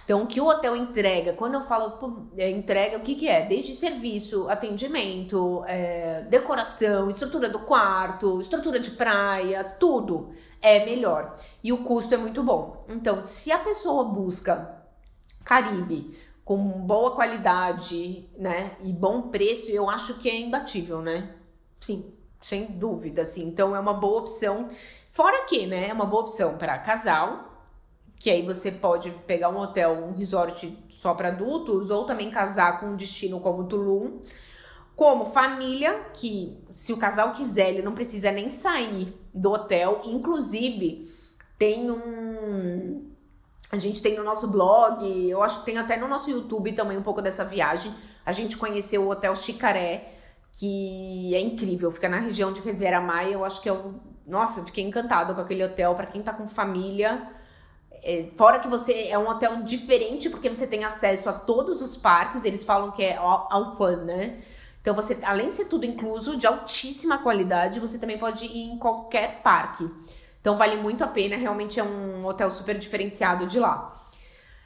Então, 0.05 0.21
o 0.21 0.27
que 0.27 0.39
o 0.39 0.47
hotel 0.47 0.75
entrega, 0.75 1.33
quando 1.33 1.55
eu 1.55 1.63
falo 1.63 2.29
é, 2.37 2.49
entrega, 2.49 2.95
o 2.97 3.01
que, 3.01 3.15
que 3.15 3.27
é? 3.27 3.43
Desde 3.45 3.75
serviço, 3.75 4.47
atendimento, 4.49 5.63
é, 5.67 6.21
decoração, 6.29 7.09
estrutura 7.09 7.49
do 7.49 7.59
quarto, 7.59 8.39
estrutura 8.39 8.79
de 8.79 8.91
praia, 8.91 9.63
tudo 9.63 10.29
é 10.61 10.85
melhor. 10.85 11.35
E 11.63 11.73
o 11.73 11.83
custo 11.83 12.13
é 12.13 12.17
muito 12.17 12.43
bom. 12.43 12.85
Então, 12.87 13.23
se 13.23 13.51
a 13.51 13.57
pessoa 13.57 14.03
busca 14.03 14.77
Caribe 15.43 16.15
com 16.45 16.55
boa 16.55 17.11
qualidade, 17.11 18.29
né, 18.37 18.71
e 18.83 18.93
bom 18.93 19.23
preço, 19.23 19.71
eu 19.71 19.89
acho 19.89 20.19
que 20.19 20.29
é 20.29 20.39
imbatível, 20.39 21.01
né? 21.01 21.33
Sim, 21.81 22.16
sem 22.41 22.65
dúvida, 22.65 23.23
assim. 23.23 23.47
Então, 23.47 23.75
é 23.75 23.79
uma 23.79 23.93
boa 23.93 24.19
opção. 24.19 24.69
Fora 25.11 25.45
que, 25.45 25.65
né, 25.65 25.89
é 25.89 25.93
uma 25.93 26.05
boa 26.05 26.21
opção 26.21 26.57
para 26.57 26.77
casal, 26.77 27.47
que 28.19 28.29
aí 28.29 28.41
você 28.41 28.71
pode 28.71 29.11
pegar 29.27 29.49
um 29.49 29.57
hotel, 29.57 30.05
um 30.05 30.13
resort 30.13 30.77
só 30.89 31.13
para 31.13 31.29
adultos, 31.29 31.89
ou 31.89 32.05
também 32.05 32.31
casar 32.31 32.79
com 32.79 32.87
um 32.87 32.95
destino 32.95 33.39
como 33.39 33.65
Tulum. 33.65 34.19
Como 34.95 35.27
família, 35.27 36.07
que 36.13 36.57
se 36.69 36.91
o 36.91 36.97
casal 36.97 37.31
quiser, 37.33 37.69
ele 37.69 37.83
não 37.83 37.93
precisa 37.93 38.31
nem 38.31 38.49
sair 38.49 39.13
do 39.31 39.51
hotel. 39.51 40.01
Inclusive, 40.05 41.07
tem 41.57 41.91
um. 41.91 43.07
A 43.71 43.77
gente 43.77 44.01
tem 44.01 44.17
no 44.17 44.23
nosso 44.23 44.47
blog, 44.47 45.29
eu 45.29 45.43
acho 45.43 45.59
que 45.59 45.65
tem 45.65 45.77
até 45.77 45.97
no 45.97 46.07
nosso 46.07 46.31
YouTube 46.31 46.71
também 46.73 46.97
um 46.97 47.03
pouco 47.03 47.21
dessa 47.21 47.45
viagem. 47.45 47.93
A 48.25 48.31
gente 48.31 48.57
conheceu 48.57 49.03
o 49.03 49.11
Hotel 49.11 49.35
Chicaré, 49.35 50.16
que 50.59 51.35
é 51.35 51.39
incrível, 51.39 51.91
fica 51.91 52.09
na 52.09 52.19
região 52.19 52.51
de 52.51 52.61
Riviera 52.61 52.99
Maia. 52.99 53.33
Eu 53.33 53.45
acho 53.45 53.61
que 53.61 53.69
é 53.69 53.73
um. 53.73 53.99
Nossa, 54.25 54.59
eu 54.59 54.65
fiquei 54.65 54.83
encantada 54.83 55.33
com 55.33 55.41
aquele 55.41 55.63
hotel. 55.63 55.93
para 55.93 56.07
quem 56.07 56.21
tá 56.21 56.33
com 56.33 56.47
família, 56.47 57.31
é, 58.03 58.25
fora 58.35 58.59
que 58.59 58.67
você 58.67 59.07
é 59.07 59.17
um 59.17 59.27
hotel 59.27 59.57
diferente 59.63 60.29
porque 60.29 60.49
você 60.49 60.65
tem 60.67 60.83
acesso 60.83 61.29
a 61.29 61.33
todos 61.33 61.81
os 61.81 61.95
parques, 61.95 62.43
eles 62.43 62.63
falam 62.63 62.91
que 62.91 63.03
é 63.03 63.15
all, 63.17 63.75
fun, 63.77 63.97
né? 63.97 64.41
Então 64.81 64.95
você, 64.95 65.17
além 65.23 65.49
de 65.49 65.55
ser 65.55 65.65
tudo 65.65 65.85
incluso, 65.85 66.35
de 66.35 66.47
altíssima 66.47 67.17
qualidade, 67.19 67.79
você 67.79 67.99
também 67.99 68.17
pode 68.17 68.45
ir 68.45 68.69
em 68.71 68.77
qualquer 68.79 69.41
parque. 69.41 69.89
Então 70.41 70.55
vale 70.55 70.77
muito 70.77 71.03
a 71.03 71.07
pena, 71.07 71.35
realmente 71.35 71.79
é 71.79 71.83
um 71.83 72.25
hotel 72.25 72.49
super 72.51 72.77
diferenciado 72.77 73.45
de 73.47 73.59
lá. 73.59 73.93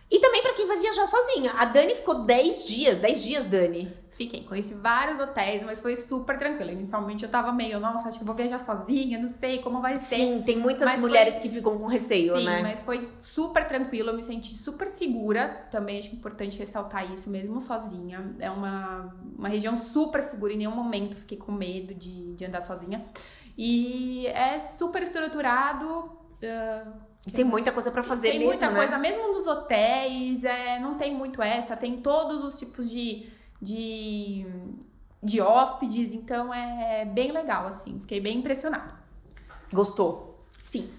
E 0.10 0.20
também 0.20 0.42
para 0.42 0.54
quem 0.54 0.68
vai 0.68 0.78
viajar 0.78 1.08
sozinha. 1.08 1.54
A 1.58 1.66
Dani 1.66 1.96
ficou 1.96 2.24
10 2.24 2.68
dias, 2.68 3.00
10 3.00 3.24
dias, 3.24 3.46
Dani. 3.48 3.92
Fiquei, 4.22 4.44
conheci 4.44 4.76
vários 4.76 5.20
hotéis, 5.20 5.64
mas 5.64 5.80
foi 5.80 5.96
super 5.96 6.38
tranquilo. 6.38 6.70
Inicialmente 6.70 7.24
eu 7.24 7.30
tava 7.30 7.52
meio, 7.52 7.80
nossa, 7.80 8.08
acho 8.08 8.20
que 8.20 8.24
vou 8.26 8.36
viajar 8.36 8.60
sozinha, 8.60 9.18
não 9.18 9.28
sei 9.28 9.58
como 9.64 9.82
vai 9.82 10.00
ser. 10.00 10.18
Sim, 10.18 10.44
tem 10.46 10.60
muitas 10.60 10.88
mas 10.88 11.02
mulheres 11.02 11.40
foi... 11.40 11.42
que 11.42 11.50
ficam 11.50 11.76
com 11.76 11.88
receio, 11.88 12.36
Sim, 12.36 12.46
né? 12.46 12.58
Sim, 12.58 12.62
mas 12.62 12.84
foi 12.84 13.10
super 13.18 13.68
tranquilo, 13.68 14.12
eu 14.12 14.16
me 14.16 14.22
senti 14.22 14.54
super 14.54 14.88
segura. 14.88 15.68
Também 15.72 15.98
acho 15.98 16.14
importante 16.14 16.60
ressaltar 16.60 17.12
isso, 17.12 17.32
mesmo 17.32 17.60
sozinha. 17.60 18.36
É 18.38 18.52
uma, 18.52 19.12
uma 19.36 19.50
região 19.50 19.76
super 19.76 20.22
segura, 20.22 20.54
em 20.54 20.58
nenhum 20.58 20.76
momento 20.76 21.18
fiquei 21.18 21.40
com 21.40 21.52
medo 21.52 21.96
de, 21.96 22.36
de 22.36 22.46
andar 22.46 22.62
sozinha. 22.62 23.04
E 23.58 24.28
é 24.28 24.60
super 24.60 25.02
estruturado. 25.02 26.12
Uh, 26.44 26.92
tem 27.34 27.44
muita 27.44 27.72
coisa 27.72 27.90
para 27.90 28.04
fazer 28.04 28.30
tem 28.30 28.40
mesmo, 28.40 28.52
muita 28.52 28.70
né? 28.70 28.78
coisa, 28.78 29.00
mesmo 29.00 29.34
nos 29.34 29.48
hotéis, 29.48 30.44
é, 30.44 30.80
não 30.80 30.94
tem 30.94 31.12
muito 31.12 31.42
essa, 31.42 31.76
tem 31.76 31.98
todos 32.02 32.44
os 32.44 32.60
tipos 32.60 32.88
de 32.88 33.41
de, 33.62 34.46
de 35.22 35.40
hóspedes, 35.40 36.14
então 36.14 36.54
é 36.54 37.06
bem 37.06 37.32
legal, 37.32 37.68
assim, 37.68 38.00
fiquei 38.00 38.20
bem 38.20 38.40
impressionada. 38.40 38.96
Gostou? 39.72 40.46
Sim. 40.64 40.90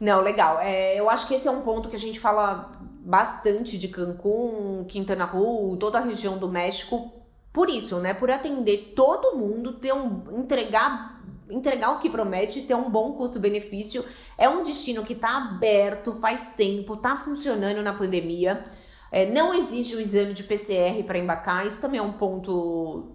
Não, 0.00 0.20
legal. 0.20 0.58
É, 0.60 0.98
eu 0.98 1.08
acho 1.08 1.28
que 1.28 1.34
esse 1.34 1.46
é 1.46 1.50
um 1.50 1.62
ponto 1.62 1.88
que 1.88 1.96
a 1.96 1.98
gente 1.98 2.18
fala 2.18 2.72
bastante 3.04 3.78
de 3.78 3.88
Cancún, 3.88 4.84
Quintana 4.88 5.24
Roo, 5.24 5.76
toda 5.76 5.98
a 5.98 6.02
região 6.02 6.38
do 6.38 6.48
México, 6.48 7.12
por 7.52 7.68
isso, 7.68 8.00
né? 8.00 8.12
Por 8.12 8.30
atender 8.30 8.94
todo 8.96 9.36
mundo, 9.36 9.74
ter 9.74 9.92
um 9.92 10.40
entregar 10.40 11.12
entregar 11.50 11.92
o 11.92 11.98
que 11.98 12.08
promete, 12.08 12.62
ter 12.62 12.74
um 12.74 12.90
bom 12.90 13.12
custo-benefício. 13.12 14.04
É 14.38 14.48
um 14.48 14.62
destino 14.62 15.04
que 15.04 15.12
está 15.12 15.36
aberto 15.36 16.14
faz 16.14 16.54
tempo, 16.56 16.94
está 16.94 17.14
funcionando 17.14 17.82
na 17.82 17.92
pandemia. 17.92 18.64
É, 19.12 19.26
não 19.26 19.52
exige 19.52 19.94
o 19.94 20.00
exame 20.00 20.32
de 20.32 20.42
PCR 20.42 21.04
para 21.04 21.18
embarcar, 21.18 21.66
isso 21.66 21.82
também 21.82 22.00
é 22.00 22.02
um 22.02 22.14
ponto 22.14 23.12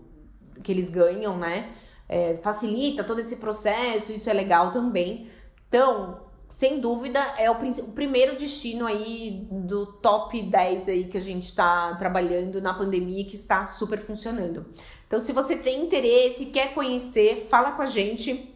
que 0.62 0.72
eles 0.72 0.92
ganham, 0.92 1.36
né? 1.36 1.74
É, 2.08 2.36
facilita 2.36 3.04
todo 3.04 3.20
esse 3.20 3.38
processo, 3.38 4.14
isso 4.14 4.30
é 4.30 4.34
legal 4.34 4.72
também. 4.72 5.30
Então, 5.68 6.22
sem 6.48 6.80
dúvida, 6.80 7.20
é 7.38 7.50
o, 7.50 7.56
o, 7.56 7.92
primeiro 7.94 8.38
destino 8.38 8.86
aí 8.86 9.48
do 9.52 9.88
top 9.88 10.40
10 10.40 10.88
aí 10.88 11.04
que 11.06 11.18
a 11.18 11.22
gente 11.22 11.44
está 11.44 11.96
trabalhando 11.96 12.62
na 12.62 12.76
pandemia 12.76 13.26
que 13.26 13.36
está 13.36 13.66
super 13.66 14.00
funcionando. 14.00 14.68
Então, 15.08 15.20
se 15.20 15.34
você 15.34 15.56
tem 15.56 15.84
interesse, 15.84 16.46
quer 16.46 16.76
conhecer, 16.76 17.48
fala 17.50 17.72
com 17.72 17.82
a 17.82 17.88
gente 17.88 18.54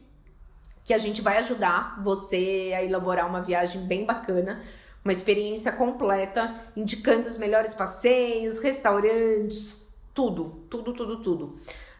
que 0.84 0.93
a 0.93 0.97
gente 0.97 1.21
vai 1.21 1.38
ajudar 1.38 2.01
você 2.04 2.71
a 2.75 2.84
elaborar 2.84 3.27
uma 3.27 3.41
viagem 3.41 3.82
bem 3.82 4.06
bacana, 4.06 4.62
uma 5.04 5.12
experiência 5.12 5.72
completa, 5.72 6.56
indicando 6.76 7.28
os 7.28 7.38
melhores 7.38 7.74
passeios, 7.74 8.60
restaurantes, 8.60 9.88
tudo, 10.14 10.64
tudo, 10.70 10.94
tudo, 10.94 11.18
tudo. 11.18 11.56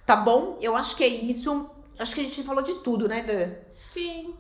Tá 0.06 0.16
bom? 0.16 0.58
Eu 0.62 0.76
acho 0.76 0.96
que 0.96 1.04
é 1.04 1.08
isso. 1.08 1.70
Acho 1.98 2.16
que 2.16 2.22
a 2.22 2.24
gente 2.24 2.44
falou 2.44 2.64
de 2.64 2.76
tudo, 2.76 3.08
né, 3.08 3.22
Dan? 3.22 3.54
Sim. 3.92 4.34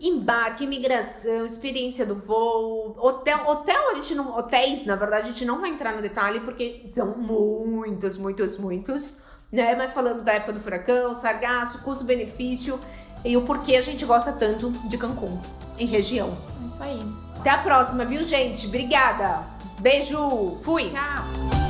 Embarque, 0.00 0.64
imigração, 0.64 1.46
experiência 1.46 2.04
do 2.04 2.16
voo, 2.16 2.96
hotel, 2.98 3.46
hotel 3.46 3.90
a 3.92 3.94
gente 3.94 4.16
não, 4.16 4.36
hotéis, 4.36 4.84
na 4.84 4.96
verdade, 4.96 5.28
a 5.28 5.32
gente 5.32 5.44
não 5.44 5.60
vai 5.60 5.70
entrar 5.70 5.94
no 5.94 6.02
detalhe 6.02 6.40
porque 6.40 6.82
são 6.86 7.16
muitos, 7.16 8.16
muitos, 8.16 8.58
muitos, 8.58 9.22
né? 9.52 9.76
Mas 9.76 9.92
falamos 9.92 10.24
da 10.24 10.32
época 10.32 10.54
do 10.54 10.60
furacão, 10.60 11.14
sargaço, 11.14 11.82
custo-benefício 11.82 12.80
e 13.24 13.36
o 13.36 13.42
porquê 13.42 13.76
a 13.76 13.80
gente 13.80 14.04
gosta 14.04 14.32
tanto 14.32 14.70
de 14.88 14.98
Cancún 14.98 15.40
e 15.78 15.84
região. 15.84 16.36
É 16.60 16.66
isso 16.66 16.82
aí. 16.82 17.31
Até 17.42 17.50
a 17.50 17.58
próxima, 17.58 18.04
viu, 18.04 18.22
gente? 18.22 18.68
Obrigada. 18.68 19.40
Beijo. 19.80 20.60
Fui. 20.62 20.88
Tchau. 20.90 21.61